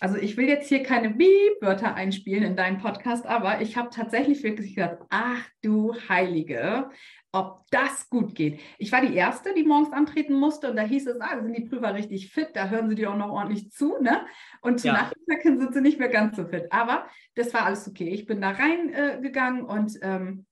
Also 0.00 0.16
ich 0.16 0.36
will 0.36 0.48
jetzt 0.48 0.68
hier 0.68 0.82
keine 0.82 1.10
Beep-Wörter 1.10 1.94
einspielen 1.94 2.44
in 2.44 2.56
deinen 2.56 2.78
Podcast, 2.78 3.26
aber 3.26 3.60
ich 3.60 3.76
habe 3.76 3.90
tatsächlich 3.90 4.42
wirklich 4.44 4.76
gedacht, 4.76 4.98
ach 5.10 5.44
du 5.60 5.94
Heilige, 6.08 6.90
ob 7.32 7.64
das 7.70 8.08
gut 8.08 8.34
geht. 8.34 8.60
Ich 8.78 8.92
war 8.92 9.00
die 9.00 9.14
Erste, 9.14 9.52
die 9.54 9.64
morgens 9.64 9.92
antreten 9.92 10.34
musste 10.34 10.70
und 10.70 10.76
da 10.76 10.82
hieß 10.82 11.08
es, 11.08 11.20
ah, 11.20 11.40
sind 11.42 11.56
die 11.56 11.64
Prüfer 11.64 11.94
richtig 11.94 12.32
fit, 12.32 12.50
da 12.54 12.68
hören 12.68 12.88
sie 12.88 12.94
dir 12.94 13.10
auch 13.10 13.16
noch 13.16 13.30
ordentlich 13.30 13.70
zu, 13.70 13.98
ne? 14.00 14.24
Und 14.62 14.80
zu 14.80 14.86
ja. 14.86 14.94
Nachmittag 14.94 15.42
sind 15.42 15.74
sie 15.74 15.80
nicht 15.80 15.98
mehr 15.98 16.08
ganz 16.08 16.36
so 16.36 16.46
fit. 16.46 16.66
Aber 16.70 17.08
das 17.34 17.52
war 17.52 17.66
alles 17.66 17.88
okay. 17.88 18.08
Ich 18.08 18.26
bin 18.26 18.40
da 18.40 18.50
reingegangen 18.50 19.62
äh, 19.62 19.68
und 19.68 19.98
ähm, 20.02 20.46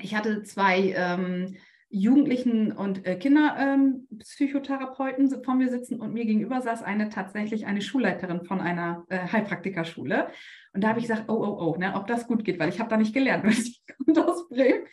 ich 0.00 0.14
hatte 0.14 0.42
zwei 0.42 0.94
ähm, 0.96 1.56
Jugendlichen 1.90 2.72
und 2.72 3.06
äh, 3.06 3.16
Kinderpsychotherapeuten 3.16 5.32
ähm, 5.32 5.42
vor 5.42 5.54
mir 5.54 5.70
sitzen 5.70 5.98
und 6.00 6.12
mir 6.12 6.26
gegenüber 6.26 6.60
saß 6.60 6.82
eine 6.82 7.08
tatsächlich 7.08 7.64
eine 7.66 7.80
Schulleiterin 7.80 8.44
von 8.44 8.60
einer 8.60 9.06
äh, 9.08 9.18
Heilpraktikerschule. 9.18 10.28
Und 10.74 10.84
da 10.84 10.88
habe 10.88 10.98
ich 10.98 11.06
gesagt, 11.06 11.30
oh, 11.30 11.34
oh, 11.34 11.56
oh, 11.60 11.76
ne, 11.78 11.94
ob 11.94 12.06
das 12.06 12.26
gut 12.26 12.44
geht, 12.44 12.58
weil 12.58 12.68
ich 12.68 12.78
habe 12.78 12.90
da 12.90 12.98
nicht 12.98 13.14
gelernt, 13.14 13.44
weil 13.44 13.52
ich 13.52 13.82
komme 14.04 14.26
aus 14.26 14.48
Bremen. 14.48 14.84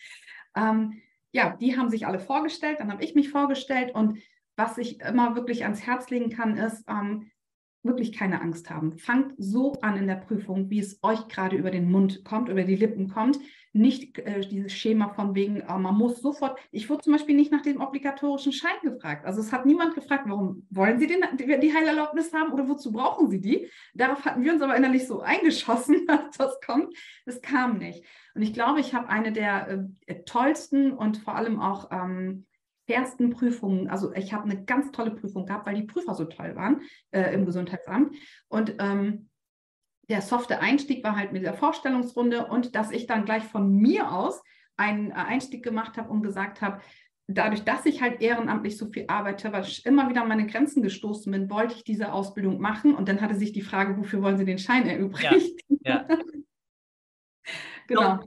Ähm, 0.56 1.02
ja, 1.34 1.58
die 1.58 1.78
haben 1.78 1.90
sich 1.90 2.08
alle 2.08 2.20
vorgestellt, 2.20 2.80
dann 2.80 2.90
habe 2.92 3.04
ich 3.04 3.14
mich 3.14 3.30
vorgestellt 3.30 3.94
und 3.94 4.20
was 4.56 4.78
ich 4.78 5.02
immer 5.02 5.36
wirklich 5.36 5.64
ans 5.64 5.86
Herz 5.86 6.10
legen 6.10 6.30
kann, 6.30 6.56
ist, 6.56 6.86
ähm, 6.88 7.30
wirklich 7.86 8.12
keine 8.12 8.42
Angst 8.42 8.70
haben. 8.70 8.98
Fangt 8.98 9.34
so 9.38 9.74
an 9.82 9.98
in 9.98 10.08
der 10.08 10.16
Prüfung, 10.16 10.70
wie 10.70 10.80
es 10.80 11.00
euch 11.04 11.28
gerade 11.28 11.56
über 11.56 11.72
den 11.72 11.90
Mund 11.90 12.26
kommt, 12.26 12.50
über 12.50 12.64
die 12.64 12.76
Lippen 12.76 13.08
kommt 13.08 13.40
nicht 13.76 14.20
äh, 14.20 14.40
dieses 14.40 14.72
Schema 14.72 15.10
von 15.10 15.36
wegen, 15.36 15.58
äh, 15.58 15.78
man 15.78 15.96
muss 15.96 16.22
sofort, 16.22 16.58
ich 16.72 16.90
wurde 16.90 17.04
zum 17.04 17.14
Beispiel 17.14 17.36
nicht 17.36 17.52
nach 17.52 17.62
dem 17.62 17.82
obligatorischen 17.82 18.54
Schein 18.54 18.78
gefragt. 18.82 19.26
Also 19.26 19.42
es 19.42 19.52
hat 19.52 19.66
niemand 19.66 19.96
gefragt, 19.96 20.24
warum 20.28 20.66
wollen 20.70 20.98
Sie 20.98 21.08
den, 21.08 21.22
die, 21.38 21.74
Heilerlaubnis 21.74 22.32
haben 22.32 22.54
oder 22.54 22.70
wozu 22.70 22.94
brauchen 22.94 23.30
Sie 23.30 23.42
die? 23.42 23.70
Darauf 23.94 24.24
hatten 24.24 24.44
wir 24.44 24.54
uns 24.54 24.62
aber 24.62 24.78
innerlich 24.78 25.06
so 25.06 25.20
eingeschossen, 25.20 26.06
dass 26.08 26.38
das 26.38 26.58
kommt. 26.66 26.96
Das 27.26 27.42
kam 27.42 27.78
nicht. 27.78 28.06
Und 28.34 28.44
ich 28.44 28.54
glaube, 28.54 28.80
ich 28.80 28.94
habe 28.94 29.10
eine 29.10 29.34
der 29.34 29.88
äh, 30.06 30.24
tollsten 30.24 30.94
und 30.94 31.18
vor 31.18 31.36
allem 31.36 31.60
auch 31.60 31.92
ähm, 31.92 32.46
fairsten 32.88 33.32
Prüfungen, 33.32 33.90
also 33.90 34.14
ich 34.14 34.34
habe 34.34 34.44
eine 34.44 34.64
ganz 34.64 34.92
tolle 34.92 35.12
Prüfung 35.12 35.46
gehabt, 35.46 35.66
weil 35.66 35.76
die 35.76 35.84
Prüfer 35.84 36.14
so 36.14 36.26
toll 36.26 36.56
waren 36.56 36.82
äh, 37.12 37.34
im 37.34 37.46
Gesundheitsamt. 37.46 38.16
Und 38.48 38.76
ähm, 38.80 39.30
der 40.10 40.22
softe 40.22 40.60
Einstieg 40.60 41.04
war 41.04 41.16
halt 41.16 41.32
mit 41.32 41.44
der 41.44 41.56
Vorstellungsrunde 41.56 42.46
und 42.46 42.76
dass 42.76 42.92
ich 42.92 43.08
dann 43.08 43.26
gleich 43.26 43.44
von 43.44 43.76
mir 43.76 44.12
aus 44.12 44.42
einen 44.78 45.12
Einstieg 45.14 45.64
gemacht 45.64 45.98
habe 45.98 46.10
und 46.10 46.22
gesagt 46.22 46.62
habe, 46.62 46.82
dadurch, 47.28 47.64
dass 47.64 47.86
ich 47.86 48.02
halt 48.02 48.22
ehrenamtlich 48.22 48.78
so 48.78 48.88
viel 48.88 49.06
arbeite, 49.08 49.52
weil 49.52 49.64
ich 49.64 49.86
immer 49.86 50.10
wieder 50.10 50.22
an 50.22 50.28
meine 50.28 50.46
Grenzen 50.46 50.84
gestoßen 50.84 51.32
bin, 51.32 51.50
wollte 51.50 51.76
ich 51.76 51.84
diese 51.84 52.14
Ausbildung 52.14 52.60
machen. 52.60 52.94
Und 52.94 53.10
dann 53.10 53.22
hatte 53.22 53.36
sich 53.36 53.52
die 53.52 53.62
Frage, 53.62 53.98
wofür 53.98 54.22
wollen 54.22 54.38
Sie 54.38 54.46
den 54.46 54.60
Schein 54.60 54.88
erübrigen? 54.88 55.42
Ja, 55.82 56.06
ja. 56.08 56.08
genau. 57.88 58.20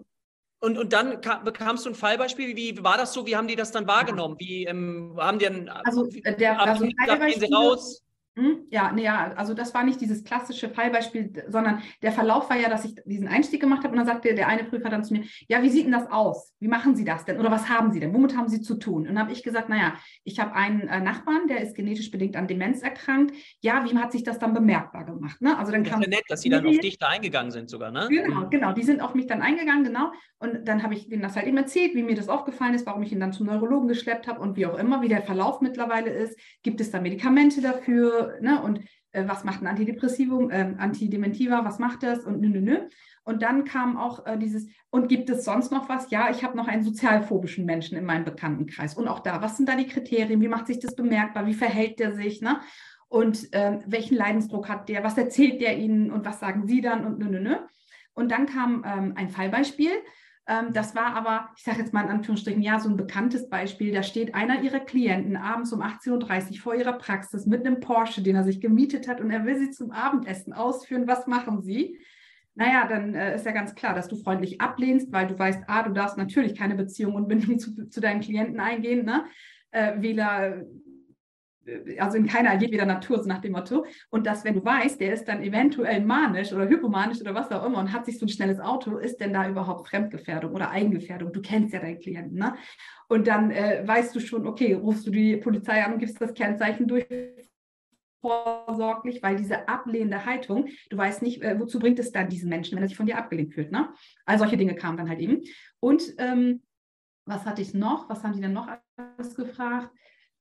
Und, 0.61 0.77
und 0.77 0.93
dann 0.93 1.21
kam, 1.21 1.45
bekamst 1.45 1.87
du 1.87 1.91
ein 1.91 1.95
Fallbeispiel. 1.95 2.57
Wie 2.57 2.83
war 2.83 2.97
das 2.97 3.13
so? 3.13 3.27
Wie 3.27 3.37
haben 3.37 3.47
die 3.47 3.55
das 3.55 3.71
dann 3.71 3.87
wahrgenommen? 3.87 4.37
Wie 4.39 4.65
ähm, 4.65 5.17
haben 5.17 5.39
die 5.39 5.45
dann 5.45 5.69
also, 5.69 6.07
der, 6.07 6.61
also 6.61 6.85
gehen 6.85 7.41
sie 7.41 7.53
raus? 7.53 8.03
Hm? 8.39 8.67
Ja, 8.71 8.93
nee, 8.93 9.03
ja, 9.03 9.33
also 9.35 9.53
das 9.53 9.75
war 9.75 9.83
nicht 9.83 10.01
dieses 10.01 10.23
klassische 10.23 10.69
Fallbeispiel, 10.69 11.33
sondern 11.49 11.83
der 12.03 12.13
Verlauf 12.13 12.49
war 12.49 12.57
ja, 12.57 12.69
dass 12.69 12.85
ich 12.85 12.95
diesen 13.05 13.27
Einstieg 13.27 13.61
gemacht 13.61 13.83
habe 13.83 13.91
und 13.91 13.97
dann 13.97 14.07
sagte 14.07 14.33
der 14.33 14.47
eine 14.47 14.63
Prüfer 14.63 14.91
dann 14.91 15.03
zu 15.03 15.15
mir, 15.15 15.25
ja, 15.49 15.61
wie 15.61 15.71
sieht 15.71 15.87
denn 15.87 15.93
das 15.93 16.09
aus? 16.09 16.55
Wie 16.61 16.69
machen 16.69 16.95
Sie 16.95 17.05
das 17.05 17.25
denn? 17.25 17.41
Oder 17.41 17.51
was 17.51 17.69
haben 17.69 17.91
Sie 17.91 17.99
denn? 17.99 18.15
Womit 18.15 18.37
haben 18.37 18.49
Sie 18.49 18.61
zu 18.61 18.77
tun? 18.77 19.03
Und 19.03 19.09
dann 19.09 19.19
habe 19.19 19.33
ich 19.33 19.43
gesagt, 19.43 19.69
naja, 19.69 19.95
ich 20.23 20.39
habe 20.39 20.55
einen 20.55 20.83
äh, 20.83 21.01
Nachbarn, 21.01 21.49
der 21.49 21.63
ist 21.63 21.75
genetisch 21.75 22.13
bedingt 22.13 22.37
an 22.37 22.47
Demenz 22.47 22.81
erkrankt. 22.83 23.35
Ja, 23.61 23.85
wie 23.85 23.97
hat 23.99 24.13
sich 24.13 24.23
das 24.23 24.39
dann 24.39 24.55
bemerkbar 24.55 25.05
gemacht? 25.05 25.41
Ne? 25.41 25.59
Also 25.59 25.73
dann 25.73 25.83
das 25.83 25.95
ist 25.95 26.03
ja 26.03 26.09
nett, 26.09 26.25
dass 26.29 26.41
Sie 26.43 26.49
dann 26.49 26.65
auf 26.65 26.79
dich 26.79 26.97
da 26.97 27.09
eingegangen 27.09 27.51
sind 27.51 27.69
sogar, 27.69 27.91
ne? 27.91 28.07
Genau, 28.09 28.43
mhm. 28.43 28.51
genau. 28.51 28.73
Die 28.73 28.85
sind 28.85 29.01
auf 29.01 29.15
mich 29.15 29.27
dann 29.27 29.43
eingegangen, 29.43 29.83
genau. 29.83 30.13
Und 30.39 30.69
dann 30.69 30.85
habe 30.85 30.95
ich 30.95 31.09
denen 31.09 31.23
das 31.23 31.35
halt 31.35 31.49
eben 31.49 31.57
erzählt, 31.57 31.97
wie 31.97 32.05
mir 32.05 32.15
das 32.15 32.29
aufgefallen 32.29 32.75
ist, 32.75 32.87
warum 32.87 33.03
ich 33.03 33.11
ihn 33.11 33.19
dann 33.19 33.33
zum 33.33 33.47
Neurologen 33.47 33.89
geschleppt 33.89 34.29
habe 34.29 34.41
und 34.41 34.57
wie 34.57 34.67
auch 34.67 34.79
immer, 34.79 35.03
wie 35.03 35.09
der 35.09 35.23
Verlauf 35.23 35.61
mittlerweile 35.61 36.11
ist. 36.11 36.39
Gibt 36.63 36.81
es 36.81 36.93
da 36.93 37.01
Medikamente 37.01 37.61
dafür? 37.61 38.28
Ne? 38.41 38.63
Und 38.63 38.81
äh, 39.13 39.27
was 39.27 39.45
macht 39.45 39.63
ein 39.63 39.67
Antidepressivum, 39.67 40.51
äh, 40.51 40.75
Antidementiva, 40.79 41.65
was 41.65 41.79
macht 41.79 42.03
das 42.03 42.25
und 42.25 42.41
nö, 42.41 42.49
nö, 42.49 42.61
nö. 42.61 42.79
Und 43.25 43.43
dann 43.43 43.65
kam 43.65 43.99
auch 43.99 44.27
äh, 44.27 44.39
dieses, 44.39 44.69
und 44.91 45.09
gibt 45.09 45.29
es 45.29 45.45
sonst 45.45 45.71
noch 45.71 45.89
was? 45.89 46.11
Ja, 46.11 46.31
ich 46.31 46.45
habe 46.45 46.57
noch 46.57 46.67
einen 46.67 46.83
sozialphobischen 46.83 47.67
Menschen 47.67 47.99
in 47.99 48.05
meinem 48.05 48.25
Bekanntenkreis. 48.25 48.95
Und 48.95 49.07
auch 49.07 49.21
da, 49.21 49.43
was 49.43 49.57
sind 49.57 49.69
da 49.69 49.77
die 49.77 49.87
Kriterien? 49.87 50.41
Wie 50.41 50.49
macht 50.49 50.67
sich 50.67 50.79
das 50.79 50.97
bemerkbar? 50.97 51.47
Wie 51.47 51.55
verhält 51.55 51.99
der 51.99 52.15
sich? 52.15 52.41
Ne? 52.41 52.61
Und 53.09 53.49
ähm, 53.53 53.83
welchen 53.87 54.17
Leidensdruck 54.17 54.69
hat 54.69 54.89
der? 54.89 55.05
Was 55.05 55.19
erzählt 55.19 55.61
der 55.61 55.77
Ihnen? 55.77 56.11
Und 56.11 56.25
was 56.25 56.41
sagen 56.41 56.67
Sie 56.67 56.81
dann? 56.81 57.05
Und 57.05 57.19
nö, 57.19 57.29
nö, 57.29 57.41
nö. 57.41 57.57
Und 58.15 58.31
dann 58.31 58.47
kam 58.47 58.83
ähm, 58.87 59.13
ein 59.15 59.29
Fallbeispiel. 59.29 59.93
Ähm, 60.49 60.73
das 60.73 60.95
war 60.95 61.15
aber, 61.15 61.51
ich 61.57 61.63
sage 61.63 61.79
jetzt 61.79 61.93
mal 61.93 62.03
in 62.05 62.11
Anführungsstrichen, 62.11 62.63
ja, 62.63 62.81
so 62.81 62.89
ein 62.89 62.97
bekanntes 62.97 63.51
Beispiel. 63.51 63.93
Da 63.93 64.03
steht 64.03 64.35
einer 64.35 64.63
ihrer 64.63 64.81
Klienten 64.81 65.37
abends 65.37 65.73
um 65.73 65.83
18.30 65.83 66.51
Uhr 66.51 66.59
vor 66.59 66.75
ihrer 66.75 66.95
Praxis 66.95 67.45
mit 67.45 67.67
einem 67.67 67.81
Porsche, 67.81 68.23
den 68.23 68.35
er 68.35 68.45
sich 68.45 68.61
gemietet 68.61 69.09
hat 69.09 69.21
und 69.21 69.31
er 69.31 69.45
will 69.45 69.59
sie 69.59 69.71
zum 69.71 69.91
Abendessen 69.91 70.55
ausführen. 70.55 71.07
Was 71.07 71.27
machen 71.27 71.61
sie? 71.61 71.99
Naja, 72.55 72.89
dann 72.89 73.15
äh, 73.15 73.37
ist 73.37 73.45
ja 73.45 73.53
ganz 73.53 73.75
klar, 73.75 73.95
dass 73.95 74.09
du 74.09 74.17
freundlich 74.17 74.61
ablehnst, 74.61 75.13
weil 75.13 75.29
du 75.29 75.39
weißt, 75.39 75.65
ah, 75.69 75.83
du 75.83 75.93
darfst 75.93 76.17
natürlich 76.17 76.57
keine 76.57 76.75
Beziehung 76.75 77.15
und 77.15 77.29
Bindung 77.29 77.59
zu, 77.61 77.89
zu 77.89 78.01
deinen 78.01 78.21
Klienten 78.21 78.59
eingehen. 78.59 79.05
Ne? 79.05 79.27
Äh, 79.71 80.01
Wähler 80.01 80.57
äh, 80.57 80.65
also 81.99 82.17
in 82.17 82.27
keiner 82.27 82.55
jedweder 82.61 82.87
Natur, 82.87 83.23
so 83.23 83.29
nach 83.29 83.41
dem 83.41 83.53
Motto. 83.53 83.87
Und 84.11 84.27
dass, 84.27 84.45
wenn 84.45 84.55
du 84.55 84.65
weißt, 84.65 85.01
der 85.01 85.13
ist 85.13 85.27
dann 85.27 85.43
eventuell 85.43 86.05
manisch 86.05 86.53
oder 86.53 86.69
hypomanisch 86.69 87.21
oder 87.21 87.35
was 87.35 87.51
auch 87.51 87.65
immer 87.65 87.79
und 87.79 87.93
hat 87.93 88.07
sich 88.07 88.19
so 88.19 88.27
ein 88.27 88.29
schnelles 88.29 88.61
Auto, 88.61 88.99
ist 88.99 89.19
denn 89.21 89.33
da 89.33 89.49
überhaupt 89.49 89.89
Fremdgefährdung 89.89 90.53
oder 90.53 90.71
Eigengefährdung? 90.71 91.33
Du 91.33 91.41
kennst 91.41 91.75
ja 91.75 91.81
deinen 91.81 92.01
Klienten, 92.01 92.39
ne? 92.39 92.55
Und 93.09 93.27
dann 93.27 93.51
äh, 93.51 93.83
weißt 93.87 94.15
du 94.15 94.21
schon, 94.21 94.47
okay, 94.47 94.75
rufst 94.75 95.07
du 95.07 95.11
die 95.11 95.37
Polizei 95.37 95.83
an 95.83 95.95
und 95.95 95.99
gibst 95.99 96.21
das 96.21 96.35
Kennzeichen 96.35 96.87
durch 96.87 97.07
vorsorglich, 98.21 99.23
weil 99.23 99.37
diese 99.37 99.69
ablehnende 99.69 100.27
Haltung, 100.27 100.69
du 100.91 100.97
weißt 100.97 101.23
nicht, 101.23 101.43
äh, 101.43 101.59
wozu 101.59 101.79
bringt 101.79 101.99
es 101.99 102.13
dann 102.13 102.29
diesen 102.29 102.49
Menschen, 102.49 102.77
wenn 102.77 102.83
er 102.83 102.89
sich 102.89 102.97
von 102.97 103.07
dir 103.07 103.19
abgelehnt 103.19 103.55
fühlt. 103.55 103.71
Ne? 103.71 103.89
All 104.27 104.39
solche 104.39 104.57
Dinge 104.57 104.75
kamen 104.75 104.97
dann 104.97 105.09
halt 105.09 105.21
eben. 105.21 105.43
Und 105.81 106.03
ähm, 106.19 106.63
was 107.25 107.45
hatte 107.45 107.63
ich 107.63 107.75
noch? 107.75 108.09
Was 108.09 108.25
haben 108.25 108.33
die 108.33 108.41
denn 108.41 108.53
noch 108.53 108.69
alles 108.97 109.35
gefragt? 109.35 109.91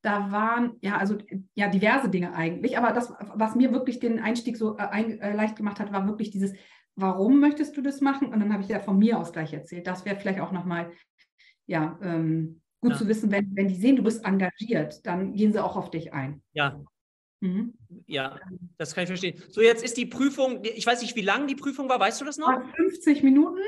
Da 0.01 0.31
waren 0.31 0.77
ja 0.81 0.97
also 0.97 1.17
ja 1.55 1.67
diverse 1.67 2.09
Dinge 2.09 2.33
eigentlich, 2.33 2.77
aber 2.77 2.91
das, 2.93 3.13
was 3.33 3.55
mir 3.55 3.71
wirklich 3.71 3.99
den 3.99 4.19
Einstieg 4.19 4.57
so 4.57 4.77
äh, 4.77 4.81
ein, 4.81 5.19
äh, 5.19 5.33
leicht 5.35 5.55
gemacht 5.55 5.79
hat, 5.79 5.91
war 5.91 6.07
wirklich 6.07 6.31
dieses, 6.31 6.53
warum 6.95 7.39
möchtest 7.39 7.75
du 7.77 7.81
das 7.81 8.01
machen? 8.01 8.27
Und 8.27 8.39
dann 8.39 8.53
habe 8.53 8.63
ich 8.63 8.69
ja 8.69 8.79
von 8.79 8.97
mir 8.97 9.19
aus 9.19 9.31
gleich 9.31 9.53
erzählt. 9.53 9.87
Das 9.87 10.05
wäre 10.05 10.17
vielleicht 10.17 10.39
auch 10.39 10.51
nochmal 10.51 10.91
ja, 11.65 11.99
ähm, 12.01 12.61
gut 12.81 12.91
ja. 12.91 12.97
zu 12.97 13.07
wissen, 13.07 13.31
wenn, 13.31 13.55
wenn 13.55 13.67
die 13.67 13.75
sehen, 13.75 13.95
du 13.95 14.03
bist 14.03 14.25
engagiert, 14.25 15.05
dann 15.05 15.33
gehen 15.33 15.51
sie 15.51 15.63
auch 15.63 15.75
auf 15.75 15.89
dich 15.89 16.13
ein. 16.13 16.41
Ja. 16.53 16.81
Mhm. 17.39 17.73
Ja, 18.07 18.39
das 18.77 18.95
kann 18.95 19.03
ich 19.03 19.09
verstehen. 19.09 19.41
So, 19.49 19.61
jetzt 19.61 19.83
ist 19.83 19.97
die 19.97 20.07
Prüfung, 20.07 20.61
ich 20.63 20.85
weiß 20.85 21.01
nicht, 21.01 21.15
wie 21.15 21.21
lang 21.21 21.47
die 21.47 21.55
Prüfung 21.55 21.87
war, 21.89 21.99
weißt 21.99 22.21
du 22.21 22.25
das 22.25 22.37
noch? 22.37 22.61
50 22.75 23.23
Minuten. 23.23 23.61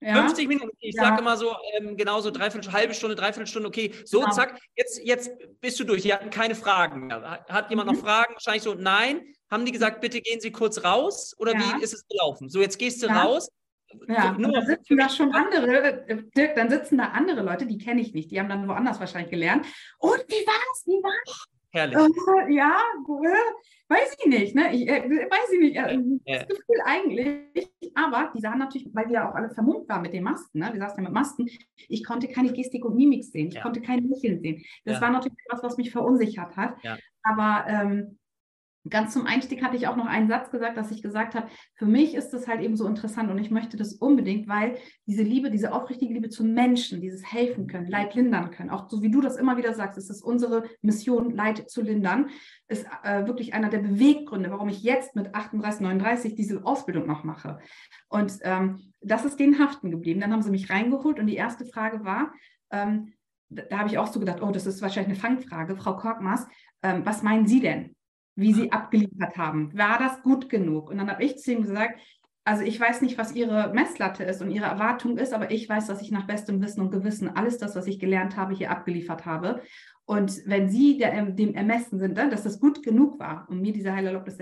Ja. 0.00 0.14
50 0.14 0.48
Minuten, 0.48 0.70
ich 0.80 0.94
ja. 0.94 1.04
sage 1.04 1.20
immer 1.20 1.36
so, 1.36 1.54
ähm, 1.74 1.96
genau 1.96 2.20
so 2.20 2.30
dreiviertel, 2.30 2.72
halbe 2.72 2.94
Stunde, 2.94 3.16
dreiviertel 3.16 3.46
Stunde, 3.46 3.68
okay, 3.68 3.92
so 4.04 4.20
genau. 4.20 4.32
zack, 4.32 4.58
jetzt, 4.74 5.00
jetzt 5.04 5.30
bist 5.60 5.78
du 5.78 5.84
durch, 5.84 6.02
die 6.02 6.14
hatten 6.14 6.30
keine 6.30 6.54
Fragen 6.54 7.06
mehr. 7.06 7.44
Hat 7.48 7.68
jemand 7.68 7.90
mhm. 7.90 7.96
noch 7.96 8.02
Fragen? 8.02 8.32
Wahrscheinlich 8.32 8.62
so, 8.62 8.74
nein. 8.74 9.22
Haben 9.50 9.66
die 9.66 9.72
gesagt, 9.72 10.00
bitte 10.00 10.20
gehen 10.20 10.40
Sie 10.40 10.52
kurz 10.52 10.84
raus 10.84 11.34
oder 11.38 11.52
ja. 11.52 11.60
wie 11.60 11.82
ist 11.82 11.92
es 11.92 12.06
gelaufen? 12.08 12.48
So, 12.48 12.60
jetzt 12.60 12.78
gehst 12.78 13.02
du 13.02 13.08
raus. 13.08 13.48
Ja, 14.06 14.32
nur 14.38 14.52
dann 14.52 14.66
sitzen 14.66 14.96
da 14.96 15.08
schon 15.08 15.32
andere, 15.32 16.08
äh, 16.08 16.22
Dirk, 16.36 16.54
dann 16.54 16.70
sitzen 16.70 16.98
da 16.98 17.06
andere 17.06 17.42
Leute, 17.42 17.66
die 17.66 17.76
kenne 17.76 18.00
ich 18.00 18.14
nicht, 18.14 18.30
die 18.30 18.38
haben 18.38 18.48
dann 18.48 18.68
woanders 18.68 19.00
wahrscheinlich 19.00 19.30
gelernt. 19.30 19.66
Und 19.98 20.20
wie 20.28 20.46
war's? 20.46 20.84
Wie 20.86 21.02
war's? 21.02 21.46
Herrlich. 21.72 21.96
Äh, 21.96 22.52
ja, 22.54 22.78
äh, 23.06 23.92
weiß 23.92 24.16
ich 24.18 24.26
nicht, 24.26 24.54
ne? 24.54 24.74
Ich, 24.74 24.88
äh, 24.88 25.02
weiß 25.02 25.52
ich 25.52 25.60
nicht. 25.60 25.76
Äh, 25.76 25.98
das 26.26 26.48
Gefühl 26.48 26.80
eigentlich. 26.84 27.70
Aber 27.94 28.30
die 28.34 28.40
sahen 28.40 28.58
natürlich, 28.58 28.88
weil 28.92 29.06
wir 29.06 29.14
ja 29.14 29.30
auch 29.30 29.34
alle 29.34 29.50
vermummt 29.50 29.88
waren 29.88 30.02
mit 30.02 30.12
den 30.12 30.24
Masken, 30.24 30.60
ne? 30.60 30.70
Wir 30.72 30.80
saßen 30.80 30.98
ja 30.98 31.08
mit 31.08 31.12
Masken. 31.12 31.48
Ich 31.88 32.04
konnte 32.04 32.28
keine 32.28 32.52
Gestik 32.52 32.84
und 32.84 32.96
Mimik 32.96 33.24
sehen. 33.24 33.48
Ich 33.48 33.54
ja. 33.54 33.62
konnte 33.62 33.80
keine 33.80 34.02
Lächeln 34.02 34.40
sehen. 34.40 34.62
Das 34.84 34.96
ja. 34.96 35.00
war 35.00 35.10
natürlich 35.10 35.38
etwas, 35.46 35.62
was 35.62 35.76
mich 35.76 35.90
verunsichert 35.90 36.56
hat. 36.56 36.76
Ja. 36.82 36.98
Aber 37.22 37.64
ähm, 37.68 38.18
Ganz 38.88 39.12
zum 39.12 39.26
Einstieg 39.26 39.62
hatte 39.62 39.76
ich 39.76 39.88
auch 39.88 39.96
noch 39.96 40.06
einen 40.06 40.28
Satz 40.28 40.50
gesagt, 40.50 40.78
dass 40.78 40.90
ich 40.90 41.02
gesagt 41.02 41.34
habe, 41.34 41.48
für 41.74 41.84
mich 41.84 42.14
ist 42.14 42.30
das 42.30 42.48
halt 42.48 42.62
eben 42.62 42.76
so 42.76 42.86
interessant 42.86 43.30
und 43.30 43.38
ich 43.38 43.50
möchte 43.50 43.76
das 43.76 43.92
unbedingt, 43.92 44.48
weil 44.48 44.78
diese 45.06 45.22
Liebe, 45.22 45.50
diese 45.50 45.74
aufrichtige 45.74 46.14
Liebe 46.14 46.30
zu 46.30 46.44
Menschen, 46.44 47.02
dieses 47.02 47.30
helfen 47.30 47.66
können, 47.66 47.88
Leid 47.88 48.14
lindern 48.14 48.50
können, 48.50 48.70
auch 48.70 48.88
so 48.88 49.02
wie 49.02 49.10
du 49.10 49.20
das 49.20 49.36
immer 49.36 49.58
wieder 49.58 49.74
sagst, 49.74 49.98
es 49.98 50.08
ist 50.08 50.22
unsere 50.22 50.64
Mission, 50.80 51.30
Leid 51.30 51.68
zu 51.68 51.82
lindern, 51.82 52.30
ist 52.68 52.86
äh, 53.02 53.26
wirklich 53.26 53.52
einer 53.52 53.68
der 53.68 53.80
Beweggründe, 53.80 54.50
warum 54.50 54.70
ich 54.70 54.82
jetzt 54.82 55.14
mit 55.14 55.34
38, 55.34 55.82
39 55.82 56.34
diese 56.34 56.64
Ausbildung 56.64 57.06
noch 57.06 57.22
mache. 57.22 57.58
Und 58.08 58.38
ähm, 58.44 58.92
das 59.02 59.26
ist 59.26 59.38
denen 59.38 59.58
haften 59.58 59.90
geblieben. 59.90 60.20
Dann 60.20 60.32
haben 60.32 60.42
sie 60.42 60.50
mich 60.50 60.70
reingeholt 60.70 61.18
und 61.18 61.26
die 61.26 61.36
erste 61.36 61.66
Frage 61.66 62.02
war, 62.04 62.32
ähm, 62.70 63.12
da, 63.50 63.62
da 63.68 63.78
habe 63.78 63.90
ich 63.90 63.98
auch 63.98 64.06
so 64.06 64.20
gedacht, 64.20 64.40
oh, 64.40 64.50
das 64.50 64.64
ist 64.64 64.80
wahrscheinlich 64.80 65.20
eine 65.20 65.36
Fangfrage, 65.36 65.76
Frau 65.76 65.96
Korkmaz, 65.96 66.46
ähm, 66.82 67.04
was 67.04 67.22
meinen 67.22 67.46
Sie 67.46 67.60
denn? 67.60 67.94
Wie 68.40 68.54
sie 68.54 68.72
abgeliefert 68.72 69.36
haben. 69.36 69.76
War 69.76 69.98
das 69.98 70.22
gut 70.22 70.48
genug? 70.48 70.90
Und 70.90 70.98
dann 70.98 71.10
habe 71.10 71.22
ich 71.22 71.38
zu 71.38 71.52
ihm 71.52 71.62
gesagt, 71.62 72.00
also 72.44 72.62
ich 72.62 72.80
weiß 72.80 73.02
nicht, 73.02 73.18
was 73.18 73.34
ihre 73.34 73.72
Messlatte 73.74 74.24
ist 74.24 74.40
und 74.40 74.50
ihre 74.50 74.66
Erwartung 74.66 75.18
ist, 75.18 75.34
aber 75.34 75.50
ich 75.50 75.68
weiß, 75.68 75.86
dass 75.86 76.00
ich 76.00 76.10
nach 76.10 76.26
bestem 76.26 76.60
Wissen 76.62 76.80
und 76.80 76.90
Gewissen 76.90 77.28
alles 77.28 77.58
das, 77.58 77.76
was 77.76 77.86
ich 77.86 77.98
gelernt 77.98 78.36
habe, 78.36 78.54
hier 78.54 78.70
abgeliefert 78.70 79.26
habe. 79.26 79.62
Und 80.06 80.40
wenn 80.46 80.68
Sie 80.70 80.96
der, 80.96 81.26
dem 81.26 81.54
Ermessen 81.54 81.98
sind, 81.98 82.16
ne, 82.16 82.28
dass 82.30 82.42
das 82.42 82.58
gut 82.58 82.82
genug 82.82 83.20
war 83.20 83.46
und 83.48 83.60
mir 83.60 83.72
diese 83.72 83.92
Heilerlaubnis 83.92 84.38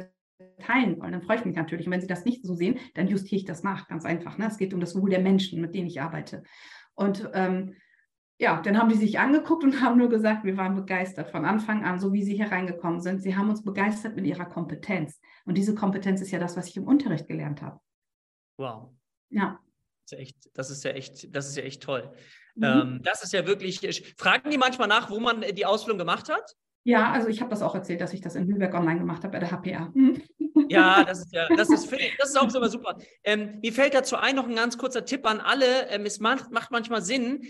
teilen 0.61 1.01
wollen, 1.01 1.13
dann 1.13 1.23
freue 1.23 1.39
ich 1.39 1.45
mich 1.45 1.57
natürlich. 1.57 1.87
Und 1.87 1.93
wenn 1.93 2.01
Sie 2.01 2.07
das 2.07 2.25
nicht 2.25 2.47
so 2.47 2.55
sehen, 2.55 2.79
dann 2.95 3.09
justiere 3.09 3.41
ich 3.41 3.45
das 3.45 3.65
nach, 3.65 3.89
ganz 3.89 4.05
einfach. 4.05 4.39
Ne? 4.39 4.47
Es 4.47 4.59
geht 4.59 4.73
um 4.73 4.81
das 4.81 4.99
Wohl 4.99 5.11
der 5.11 5.21
Menschen, 5.21 5.61
mit 5.61 5.75
denen 5.75 5.89
ich 5.89 6.01
arbeite. 6.01 6.45
Und 6.95 7.29
ähm, 7.35 7.75
ja, 8.39 8.61
dann 8.63 8.79
haben 8.79 8.89
die 8.89 8.97
sich 8.97 9.19
angeguckt 9.19 9.65
und 9.65 9.81
haben 9.83 9.99
nur 9.99 10.09
gesagt, 10.09 10.45
wir 10.45 10.57
waren 10.57 10.75
begeistert 10.75 11.31
von 11.31 11.45
Anfang 11.45 11.85
an, 11.85 11.99
so 11.99 12.13
wie 12.13 12.23
sie 12.23 12.37
hier 12.37 12.51
reingekommen 12.51 13.01
sind. 13.01 13.21
Sie 13.21 13.37
haben 13.37 13.51
uns 13.51 13.63
begeistert 13.63 14.15
mit 14.15 14.25
ihrer 14.25 14.47
Kompetenz. 14.47 15.21
Und 15.45 15.59
diese 15.59 15.75
Kompetenz 15.75 16.21
ist 16.21 16.31
ja 16.31 16.39
das, 16.39 16.57
was 16.57 16.69
ich 16.69 16.77
im 16.77 16.85
Unterricht 16.85 17.27
gelernt 17.27 17.63
habe. 17.63 17.81
Wow. 18.59 18.91
Ja. 19.31 19.61
Das 20.11 20.13
ist, 20.13 20.13
ja 20.13 20.19
echt, 20.19 20.59
das 20.59 20.71
ist 20.71 20.85
ja 20.85 20.91
echt, 20.93 21.37
das 21.37 21.49
ist 21.49 21.57
ja 21.57 21.65
echt 21.65 21.83
toll. 21.83 22.11
Mhm. 22.55 22.65
Ähm, 22.65 23.01
das 23.03 23.23
ist 23.23 23.33
ja 23.33 23.47
wirklich. 23.47 24.15
Fragen 24.17 24.51
die 24.51 24.59
manchmal 24.59 24.89
nach, 24.89 25.11
wo 25.11 25.21
man 25.21 25.43
die 25.43 25.67
Ausbildung 25.67 25.99
gemacht 25.99 26.31
hat? 26.31 26.57
Ja, 26.85 27.13
also 27.13 27.29
ich 27.29 27.41
habe 27.41 27.51
das 27.51 27.61
auch 27.61 27.75
erzählt, 27.75 28.01
dass 28.01 28.15
ich 28.15 28.21
das 28.21 28.35
in 28.35 28.49
Lübeck 28.49 28.73
online 28.73 29.01
gemacht 29.01 29.23
habe 29.25 29.33
bei 29.33 29.41
der 29.41 29.51
HPA. 29.51 29.91
Mhm. 29.95 30.23
Ja, 30.69 31.05
das 31.09 31.21
ist 31.21 31.33
ja, 31.33 31.49
das 31.49 31.71
ist, 31.71 31.91
das 32.19 32.31
ist 32.31 32.37
auch 32.37 32.55
immer 32.55 32.69
super. 32.69 32.97
Ähm, 33.25 33.59
mir 33.63 33.73
fällt 33.73 33.95
dazu 33.95 34.17
ein 34.17 34.37
noch 34.37 34.49
ein 34.49 34.55
ganz 34.55 34.79
kurzer 34.79 35.05
Tipp 35.05 35.27
an 35.27 35.41
alle. 35.41 35.89
Ähm, 35.89 36.07
es 36.07 36.21
macht, 36.21 36.51
macht 36.51 36.71
manchmal 36.71 37.03
Sinn, 37.03 37.43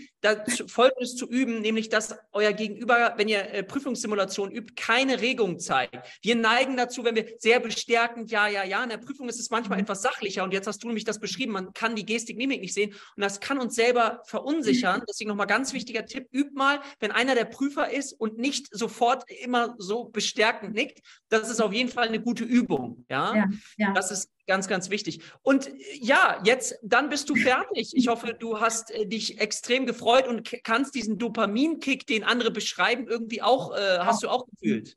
Folgendes 0.67 1.15
zu 1.15 1.27
üben, 1.27 1.61
nämlich 1.61 1.89
dass 1.89 2.15
euer 2.31 2.53
Gegenüber, 2.53 3.13
wenn 3.17 3.27
ihr 3.27 3.53
äh, 3.53 3.63
Prüfungssimulation 3.63 4.51
übt, 4.51 4.73
keine 4.75 5.21
Regung 5.21 5.59
zeigt. 5.59 5.97
Wir 6.21 6.35
neigen 6.35 6.77
dazu, 6.77 7.03
wenn 7.03 7.15
wir 7.15 7.25
sehr 7.37 7.59
bestärkend, 7.59 8.31
ja, 8.31 8.47
ja, 8.47 8.63
ja, 8.63 8.83
in 8.83 8.89
der 8.89 8.97
Prüfung 8.97 9.29
ist 9.29 9.39
es 9.39 9.49
manchmal 9.49 9.77
mhm. 9.77 9.83
etwas 9.83 10.01
sachlicher 10.01 10.43
und 10.43 10.53
jetzt 10.53 10.67
hast 10.67 10.83
du 10.83 10.87
nämlich 10.87 11.05
das 11.05 11.19
beschrieben, 11.19 11.53
man 11.53 11.73
kann 11.73 11.95
die 11.95 12.05
Gestik, 12.05 12.37
Mimik 12.37 12.61
nicht 12.61 12.73
sehen 12.73 12.93
und 13.15 13.23
das 13.23 13.39
kann 13.39 13.59
uns 13.59 13.75
selber 13.75 14.21
verunsichern. 14.25 15.03
Deswegen 15.07 15.29
nochmal 15.29 15.47
ganz 15.47 15.73
wichtiger 15.73 16.05
Tipp, 16.05 16.27
übt 16.31 16.53
mal, 16.53 16.79
wenn 16.99 17.11
einer 17.11 17.35
der 17.35 17.45
Prüfer 17.45 17.91
ist 17.91 18.13
und 18.13 18.37
nicht 18.37 18.67
sofort 18.71 19.23
immer 19.41 19.75
so 19.77 20.05
bestärkend 20.05 20.73
nickt, 20.73 20.99
das 21.29 21.49
ist 21.49 21.61
auf 21.61 21.73
jeden 21.73 21.89
Fall 21.89 22.07
eine 22.07 22.21
gute 22.21 22.43
Übung. 22.43 23.05
Ja? 23.09 23.35
ja, 23.35 23.45
ja. 23.77 23.93
das 23.93 24.11
ist 24.11 24.31
ganz, 24.47 24.67
ganz 24.67 24.89
wichtig. 24.89 25.21
Und 25.41 25.67
äh, 25.67 25.73
ja, 25.99 26.39
jetzt, 26.43 26.79
dann 26.83 27.09
bist 27.09 27.29
du 27.29 27.35
fertig. 27.35 27.91
Ich 27.95 28.07
hoffe, 28.07 28.35
du 28.37 28.59
hast 28.59 28.91
äh, 28.91 29.05
dich 29.05 29.39
extrem 29.39 29.85
gefreut 29.85 30.27
und 30.27 30.51
kannst 30.63 30.95
diesen 30.95 31.17
Dopaminkick, 31.17 32.05
den 32.07 32.23
andere 32.23 32.51
beschreiben, 32.51 33.07
irgendwie 33.07 33.41
auch, 33.41 33.75
äh, 33.75 33.99
hast 33.99 34.23
du 34.23 34.29
auch 34.29 34.45
gefühlt. 34.47 34.95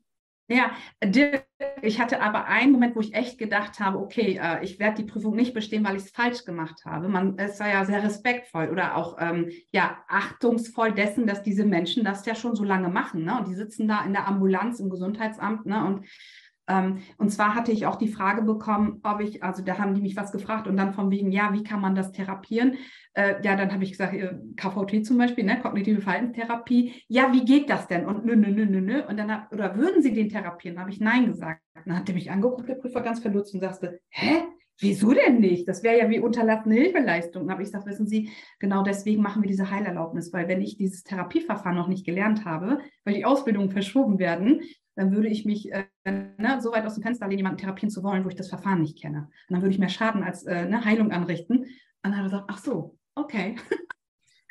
Ja, 0.49 0.71
ich 1.81 2.01
hatte 2.01 2.21
aber 2.21 2.45
einen 2.45 2.73
Moment, 2.73 2.97
wo 2.97 2.99
ich 2.99 3.13
echt 3.13 3.37
gedacht 3.37 3.79
habe, 3.79 3.97
okay, 3.97 4.39
äh, 4.41 4.63
ich 4.63 4.77
werde 4.77 5.01
die 5.01 5.09
Prüfung 5.09 5.35
nicht 5.35 5.53
bestehen, 5.53 5.85
weil 5.85 5.95
ich 5.95 6.03
es 6.03 6.11
falsch 6.11 6.43
gemacht 6.43 6.83
habe. 6.85 7.07
Man 7.07 7.37
ist 7.37 7.59
ja 7.59 7.85
sehr 7.85 8.03
respektvoll 8.03 8.69
oder 8.69 8.97
auch 8.97 9.17
ähm, 9.19 9.49
ja, 9.71 10.03
achtungsvoll 10.09 10.91
dessen, 10.91 11.27
dass 11.27 11.43
diese 11.43 11.65
Menschen 11.65 12.03
das 12.03 12.25
ja 12.25 12.35
schon 12.35 12.57
so 12.57 12.65
lange 12.65 12.89
machen. 12.89 13.23
Ne? 13.23 13.37
Und 13.37 13.47
die 13.47 13.55
sitzen 13.55 13.87
da 13.87 14.03
in 14.03 14.11
der 14.11 14.27
Ambulanz 14.27 14.81
im 14.81 14.89
Gesundheitsamt 14.89 15.65
ne? 15.65 15.85
und 15.85 16.05
und 16.67 17.29
zwar 17.29 17.55
hatte 17.55 17.71
ich 17.71 17.85
auch 17.85 17.97
die 17.97 18.07
Frage 18.07 18.41
bekommen, 18.41 19.01
ob 19.03 19.19
ich, 19.19 19.43
also 19.43 19.63
da 19.63 19.77
haben 19.77 19.95
die 19.95 20.01
mich 20.01 20.15
was 20.15 20.31
gefragt 20.31 20.67
und 20.67 20.77
dann 20.77 20.93
von 20.93 21.11
wegen, 21.11 21.31
ja, 21.31 21.51
wie 21.53 21.63
kann 21.63 21.81
man 21.81 21.93
das 21.93 22.13
therapieren? 22.13 22.77
Äh, 23.13 23.35
ja, 23.43 23.55
dann 23.55 23.73
habe 23.73 23.83
ich 23.83 23.91
gesagt, 23.91 24.13
äh, 24.13 24.33
KVT 24.55 25.05
zum 25.05 25.17
Beispiel, 25.17 25.43
ne, 25.43 25.59
kognitive 25.61 26.01
Verhaltenstherapie. 26.01 26.93
Ja, 27.07 27.33
wie 27.33 27.43
geht 27.43 27.69
das 27.69 27.87
denn? 27.87 28.05
Und 28.05 28.25
nö, 28.25 28.35
nö, 28.35 28.47
nö, 28.47 28.65
nö, 28.65 28.79
nö. 28.79 29.05
Und 29.05 29.17
dann, 29.17 29.31
hab, 29.31 29.51
oder 29.51 29.75
würden 29.75 30.01
Sie 30.01 30.13
den 30.13 30.29
therapieren? 30.29 30.79
Habe 30.79 30.89
ich 30.89 31.01
Nein 31.01 31.25
gesagt. 31.25 31.61
Dann 31.85 31.97
hat 31.97 32.07
er 32.07 32.15
mich 32.15 32.31
angeguckt, 32.31 32.69
der 32.69 32.75
Prüfer 32.75 33.01
ganz 33.01 33.19
verdutzt 33.19 33.53
und 33.53 33.59
sagte, 33.59 33.99
hä? 34.09 34.43
Wieso 34.79 35.13
denn 35.13 35.39
nicht? 35.39 35.67
Das 35.67 35.83
wäre 35.83 35.99
ja 35.99 36.09
wie 36.09 36.19
unterlassene 36.19 36.73
Hilfeleistung. 36.73 37.49
Aber 37.51 37.61
ich 37.61 37.69
sage, 37.69 37.85
wissen 37.85 38.07
Sie, 38.07 38.31
genau 38.59 38.81
deswegen 38.81 39.21
machen 39.21 39.43
wir 39.43 39.47
diese 39.47 39.69
Heilerlaubnis, 39.69 40.33
weil 40.33 40.47
wenn 40.47 40.61
ich 40.61 40.77
dieses 40.77 41.03
Therapieverfahren 41.03 41.77
noch 41.77 41.87
nicht 41.87 42.05
gelernt 42.05 42.43
habe, 42.43 42.79
weil 43.03 43.13
die 43.13 43.23
Ausbildungen 43.23 43.69
verschoben 43.69 44.17
werden, 44.17 44.61
dann 44.95 45.11
würde 45.11 45.27
ich 45.27 45.45
mich 45.45 45.71
äh, 45.71 45.85
ne, 46.05 46.59
so 46.61 46.71
weit 46.71 46.85
aus 46.85 46.95
dem 46.95 47.03
Fenster 47.03 47.27
lehnen, 47.27 47.39
jemanden 47.39 47.57
therapieren 47.59 47.89
zu 47.89 48.03
wollen, 48.03 48.23
wo 48.25 48.29
ich 48.29 48.35
das 48.35 48.49
Verfahren 48.49 48.81
nicht 48.81 49.01
kenne. 49.01 49.29
Und 49.49 49.53
dann 49.53 49.61
würde 49.61 49.73
ich 49.73 49.79
mehr 49.79 49.89
Schaden 49.89 50.23
als 50.23 50.43
äh, 50.43 50.65
ne, 50.65 50.85
Heilung 50.85 51.11
anrichten. 51.11 51.59
Und 51.59 51.69
dann 52.01 52.13
hat 52.13 52.21
er 52.21 52.25
gesagt, 52.25 52.45
ach 52.47 52.59
so, 52.59 52.97
okay. 53.15 53.55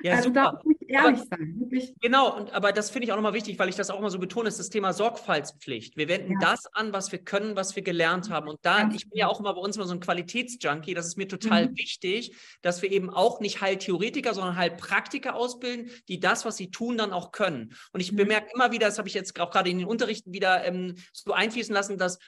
Ja, 0.02 0.14
also 0.14 0.28
super. 0.28 0.60
da 0.60 0.60
muss 0.64 0.76
ich 0.80 0.88
ehrlich 0.88 1.20
aber, 1.20 1.26
sein. 1.30 1.54
Wirklich. 1.58 1.94
Genau, 2.00 2.36
und, 2.36 2.52
aber 2.52 2.72
das 2.72 2.90
finde 2.90 3.06
ich 3.06 3.12
auch 3.12 3.16
nochmal 3.16 3.34
wichtig, 3.34 3.58
weil 3.58 3.68
ich 3.68 3.76
das 3.76 3.90
auch 3.90 3.98
immer 3.98 4.10
so 4.10 4.18
betone, 4.18 4.48
ist 4.48 4.58
das 4.58 4.68
Thema 4.68 4.92
Sorgfaltspflicht. 4.92 5.96
Wir 5.96 6.08
wenden 6.08 6.32
ja. 6.32 6.38
das 6.40 6.66
an, 6.74 6.92
was 6.92 7.12
wir 7.12 7.18
können, 7.18 7.56
was 7.56 7.76
wir 7.76 7.82
gelernt 7.82 8.30
haben. 8.30 8.48
Und 8.48 8.58
da, 8.62 8.90
ich 8.94 9.08
bin 9.08 9.18
ja 9.18 9.26
genau. 9.26 9.36
auch 9.36 9.40
immer 9.40 9.54
bei 9.54 9.60
uns 9.60 9.76
immer 9.76 9.86
so 9.86 9.94
ein 9.94 10.00
Qualitätsjunkie, 10.00 10.94
das 10.94 11.06
ist 11.06 11.16
mir 11.16 11.28
total 11.28 11.68
mhm. 11.68 11.76
wichtig, 11.76 12.34
dass 12.62 12.82
wir 12.82 12.90
eben 12.90 13.10
auch 13.10 13.40
nicht 13.40 13.60
Heiltheoretiker, 13.60 14.34
sondern 14.34 14.56
Heilpraktiker 14.56 15.34
ausbilden, 15.34 15.90
die 16.08 16.20
das, 16.20 16.44
was 16.44 16.56
sie 16.56 16.70
tun, 16.70 16.98
dann 16.98 17.12
auch 17.12 17.32
können. 17.32 17.74
Und 17.92 18.00
ich 18.00 18.12
mhm. 18.12 18.16
bemerke 18.16 18.50
immer 18.54 18.72
wieder, 18.72 18.86
das 18.86 18.98
habe 18.98 19.08
ich 19.08 19.14
jetzt 19.14 19.38
auch 19.40 19.50
gerade 19.50 19.70
in 19.70 19.78
den 19.78 19.86
Unterrichten 19.86 20.32
wieder 20.32 20.64
ähm, 20.64 20.96
so 21.12 21.32
einfließen 21.32 21.74
lassen, 21.74 21.98
dass 21.98 22.18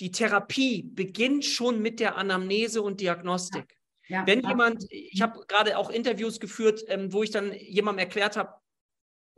die 0.00 0.10
Therapie 0.10 0.82
beginnt 0.82 1.44
schon 1.44 1.80
mit 1.80 2.00
der 2.00 2.16
Anamnese 2.16 2.82
und 2.82 3.00
Diagnostik. 3.00 3.66
Ja. 3.70 3.81
Ja, 4.08 4.26
Wenn 4.26 4.46
jemand, 4.46 4.84
ich 4.90 5.22
habe 5.22 5.44
gerade 5.46 5.78
auch 5.78 5.90
Interviews 5.90 6.40
geführt, 6.40 6.82
ähm, 6.88 7.12
wo 7.12 7.22
ich 7.22 7.30
dann 7.30 7.52
jemandem 7.52 8.00
erklärt 8.00 8.36
habe, 8.36 8.54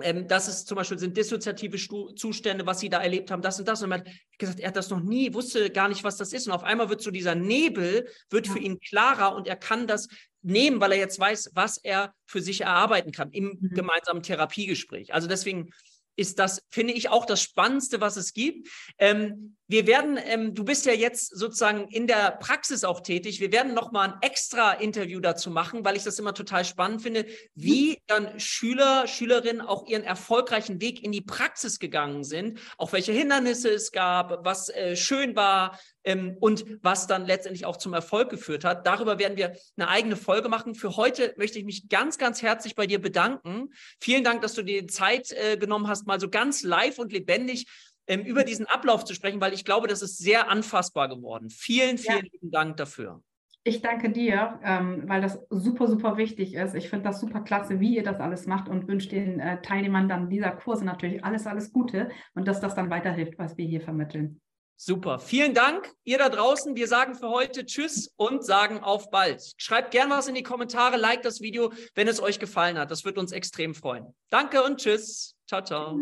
ähm, 0.01 0.27
das 0.27 0.49
ist 0.49 0.67
zum 0.67 0.77
Beispiel 0.77 0.99
sind 0.99 1.17
dissoziative 1.17 1.79
Stu 1.79 2.11
Zustände, 2.13 2.67
was 2.67 2.81
sie 2.81 2.89
da 2.89 3.01
erlebt 3.01 3.31
haben, 3.31 3.43
das 3.43 3.59
und 3.59 3.69
das. 3.69 3.83
Und 3.83 3.91
man 3.91 4.01
hat 4.01 4.09
gesagt, 4.39 4.61
er 4.61 4.69
hat 4.69 4.77
das 4.77 4.91
noch 4.91 5.01
nie, 5.01 5.33
wusste 5.35 5.71
gar 5.71 5.89
nicht, 5.89 6.03
was 6.03 6.17
das 6.17 6.33
ist. 6.33 6.47
Und 6.47 6.53
auf 6.53 6.65
einmal 6.65 6.89
wird 6.89 7.03
so 7.03 7.11
dieser 7.11 7.35
Nebel, 7.35 8.09
wird 8.31 8.47
ja. 8.47 8.53
für 8.53 8.59
ihn 8.59 8.81
klarer 8.81 9.37
und 9.37 9.47
er 9.47 9.57
kann 9.57 9.87
das 9.87 10.09
nehmen, 10.43 10.81
weil 10.81 10.93
er 10.93 10.99
jetzt 10.99 11.19
weiß, 11.19 11.53
was 11.55 11.79
er 11.79 12.13
für 12.27 12.41
sich 12.41 12.63
erarbeiten 12.63 13.13
kann 13.13 13.31
im 13.31 13.59
mhm. 13.61 13.75
gemeinsamen 13.75 14.23
Therapiegespräch. 14.23 15.15
Also 15.15 15.29
deswegen 15.29 15.71
ist 16.17 16.39
das, 16.39 16.63
finde 16.71 16.93
ich, 16.93 17.09
auch 17.09 17.25
das 17.25 17.43
Spannendste, 17.43 18.01
was 18.01 18.17
es 18.17 18.33
gibt. 18.33 18.69
Ähm, 18.99 19.57
wir 19.67 19.87
werden, 19.87 20.19
ähm, 20.23 20.55
du 20.55 20.65
bist 20.65 20.85
ja 20.87 20.93
jetzt 20.93 21.37
sozusagen 21.37 21.89
in 21.89 22.07
der 22.07 22.33
Praxis 22.33 22.85
auch 22.85 23.01
tätig. 23.01 23.41
Wir 23.41 23.53
werden 23.53 23.75
nochmal 23.75 24.11
ein 24.11 24.19
extra 24.21 24.73
Interview 24.73 25.21
dazu 25.21 25.51
machen, 25.51 25.85
weil 25.85 25.97
ich 25.97 26.05
das 26.05 26.19
immer 26.19 26.35
total 26.35 26.65
spannend 26.65 27.03
finde, 27.03 27.27
wie 27.55 27.99
dann 28.07 28.39
Schüler, 28.39 29.07
Schülerinnen 29.07 29.63
auch 29.63 29.87
ihren 29.87 30.05
erfolgreichen 30.05 30.81
Weg 30.81 31.03
in 31.03 31.13
die 31.13 31.23
Praxis 31.23 31.79
gegangen 31.79 32.25
sind, 32.25 32.59
auch 32.77 32.93
welche 32.93 33.13
Hindernisse 33.13 33.71
es 33.71 33.91
gab, 33.93 34.45
was 34.45 34.69
äh, 34.69 34.97
schön 34.97 35.35
war, 35.35 35.79
ähm, 36.05 36.37
und 36.41 36.65
was 36.83 37.07
dann 37.07 37.27
letztendlich 37.27 37.65
auch 37.65 37.77
zum 37.77 37.95
Erfolg 37.95 38.31
geführt 38.31 38.65
hat. 38.65 38.87
Darüber 38.87 39.19
werden 39.19 39.37
wir 39.37 39.57
eine 39.77 39.89
eigene 39.89 40.17
Folge 40.17 40.49
machen. 40.49 40.75
Für 40.75 40.97
heute 40.97 41.35
möchte 41.37 41.59
ich 41.59 41.65
mich 41.65 41.89
ganz, 41.89 42.19
ganz 42.19 42.43
herzlich 42.43 42.75
bei 42.75 42.87
dir 42.87 43.01
bedanken. 43.01 43.71
Vielen 44.01 44.23
Dank, 44.23 44.43
dass 44.43 44.55
du 44.55 44.63
dir 44.63 44.87
Zeit 44.87 45.33
äh, 45.33 45.57
genommen 45.57 45.89
hast, 45.89 46.07
mal 46.07 46.21
so 46.21 46.29
ganz 46.29 46.63
live 46.63 46.99
und 46.99 47.13
lebendig 47.13 47.67
ähm, 48.07 48.23
über 48.23 48.45
diesen 48.45 48.67
Ablauf 48.67 49.05
zu 49.05 49.15
sprechen, 49.15 49.41
weil 49.41 49.53
ich 49.53 49.65
glaube, 49.65 49.89
das 49.89 50.03
ist 50.03 50.19
sehr 50.19 50.51
anfassbar 50.51 51.09
geworden. 51.09 51.51
Vielen, 51.51 51.99
vielen 51.99 52.25
ja. 52.25 52.31
lieben 52.33 52.51
Dank 52.51 52.77
dafür. 52.77 53.23
Ich 53.67 53.81
danke 53.81 54.11
dir, 54.11 54.61
ähm, 54.63 55.05
weil 55.07 55.23
das 55.23 55.41
super, 55.49 55.89
super 55.89 56.19
wichtig 56.19 56.53
ist. 56.53 56.75
Ich 56.75 56.91
finde 56.91 57.07
das 57.07 57.19
super 57.19 57.41
klasse, 57.41 57.81
wie 57.81 57.97
ihr 57.97 58.03
das 58.03 58.21
alles 58.21 58.47
macht 58.47 58.69
und 58.69 58.87
wünsche 58.89 59.09
den 59.09 59.41
äh, 59.41 59.63
Teilnehmern 59.63 60.07
dann 60.07 60.29
dieser 60.29 60.51
Kurse 60.51 60.85
natürlich 60.85 61.25
alles, 61.25 61.47
alles 61.47 61.73
Gute 61.73 62.11
und 62.35 62.47
dass 62.47 62.61
das 62.61 62.75
dann 62.75 62.91
weiterhilft, 62.91 63.39
was 63.39 63.57
wir 63.57 63.65
hier 63.65 63.81
vermitteln. 63.81 64.43
Super. 64.77 65.19
Vielen 65.19 65.55
Dank, 65.55 65.91
ihr 66.05 66.19
da 66.19 66.29
draußen. 66.29 66.77
Wir 66.77 66.89
sagen 66.89 67.15
für 67.15 67.31
heute 67.31 67.65
Tschüss 67.65 68.13
und 68.17 68.45
sagen 68.45 68.81
auf 68.81 69.11
bald. 69.11 69.55
Schreibt 69.57 69.93
gern 69.93 70.11
was 70.11 70.29
in 70.29 70.35
die 70.35 70.43
Kommentare, 70.43 70.99
liked 70.99 71.25
das 71.25 71.41
Video, 71.41 71.73
wenn 71.95 72.09
es 72.09 72.21
euch 72.21 72.39
gefallen 72.39 72.77
hat. 72.77 72.91
Das 72.91 73.07
wird 73.07 73.17
uns 73.17 73.33
extrem 73.33 73.75
freuen. 73.75 74.15
Danke 74.29 74.63
und 74.63 74.79
Tschüss. 74.79 75.37
Ciao, 75.47 75.63
ciao. 75.63 76.01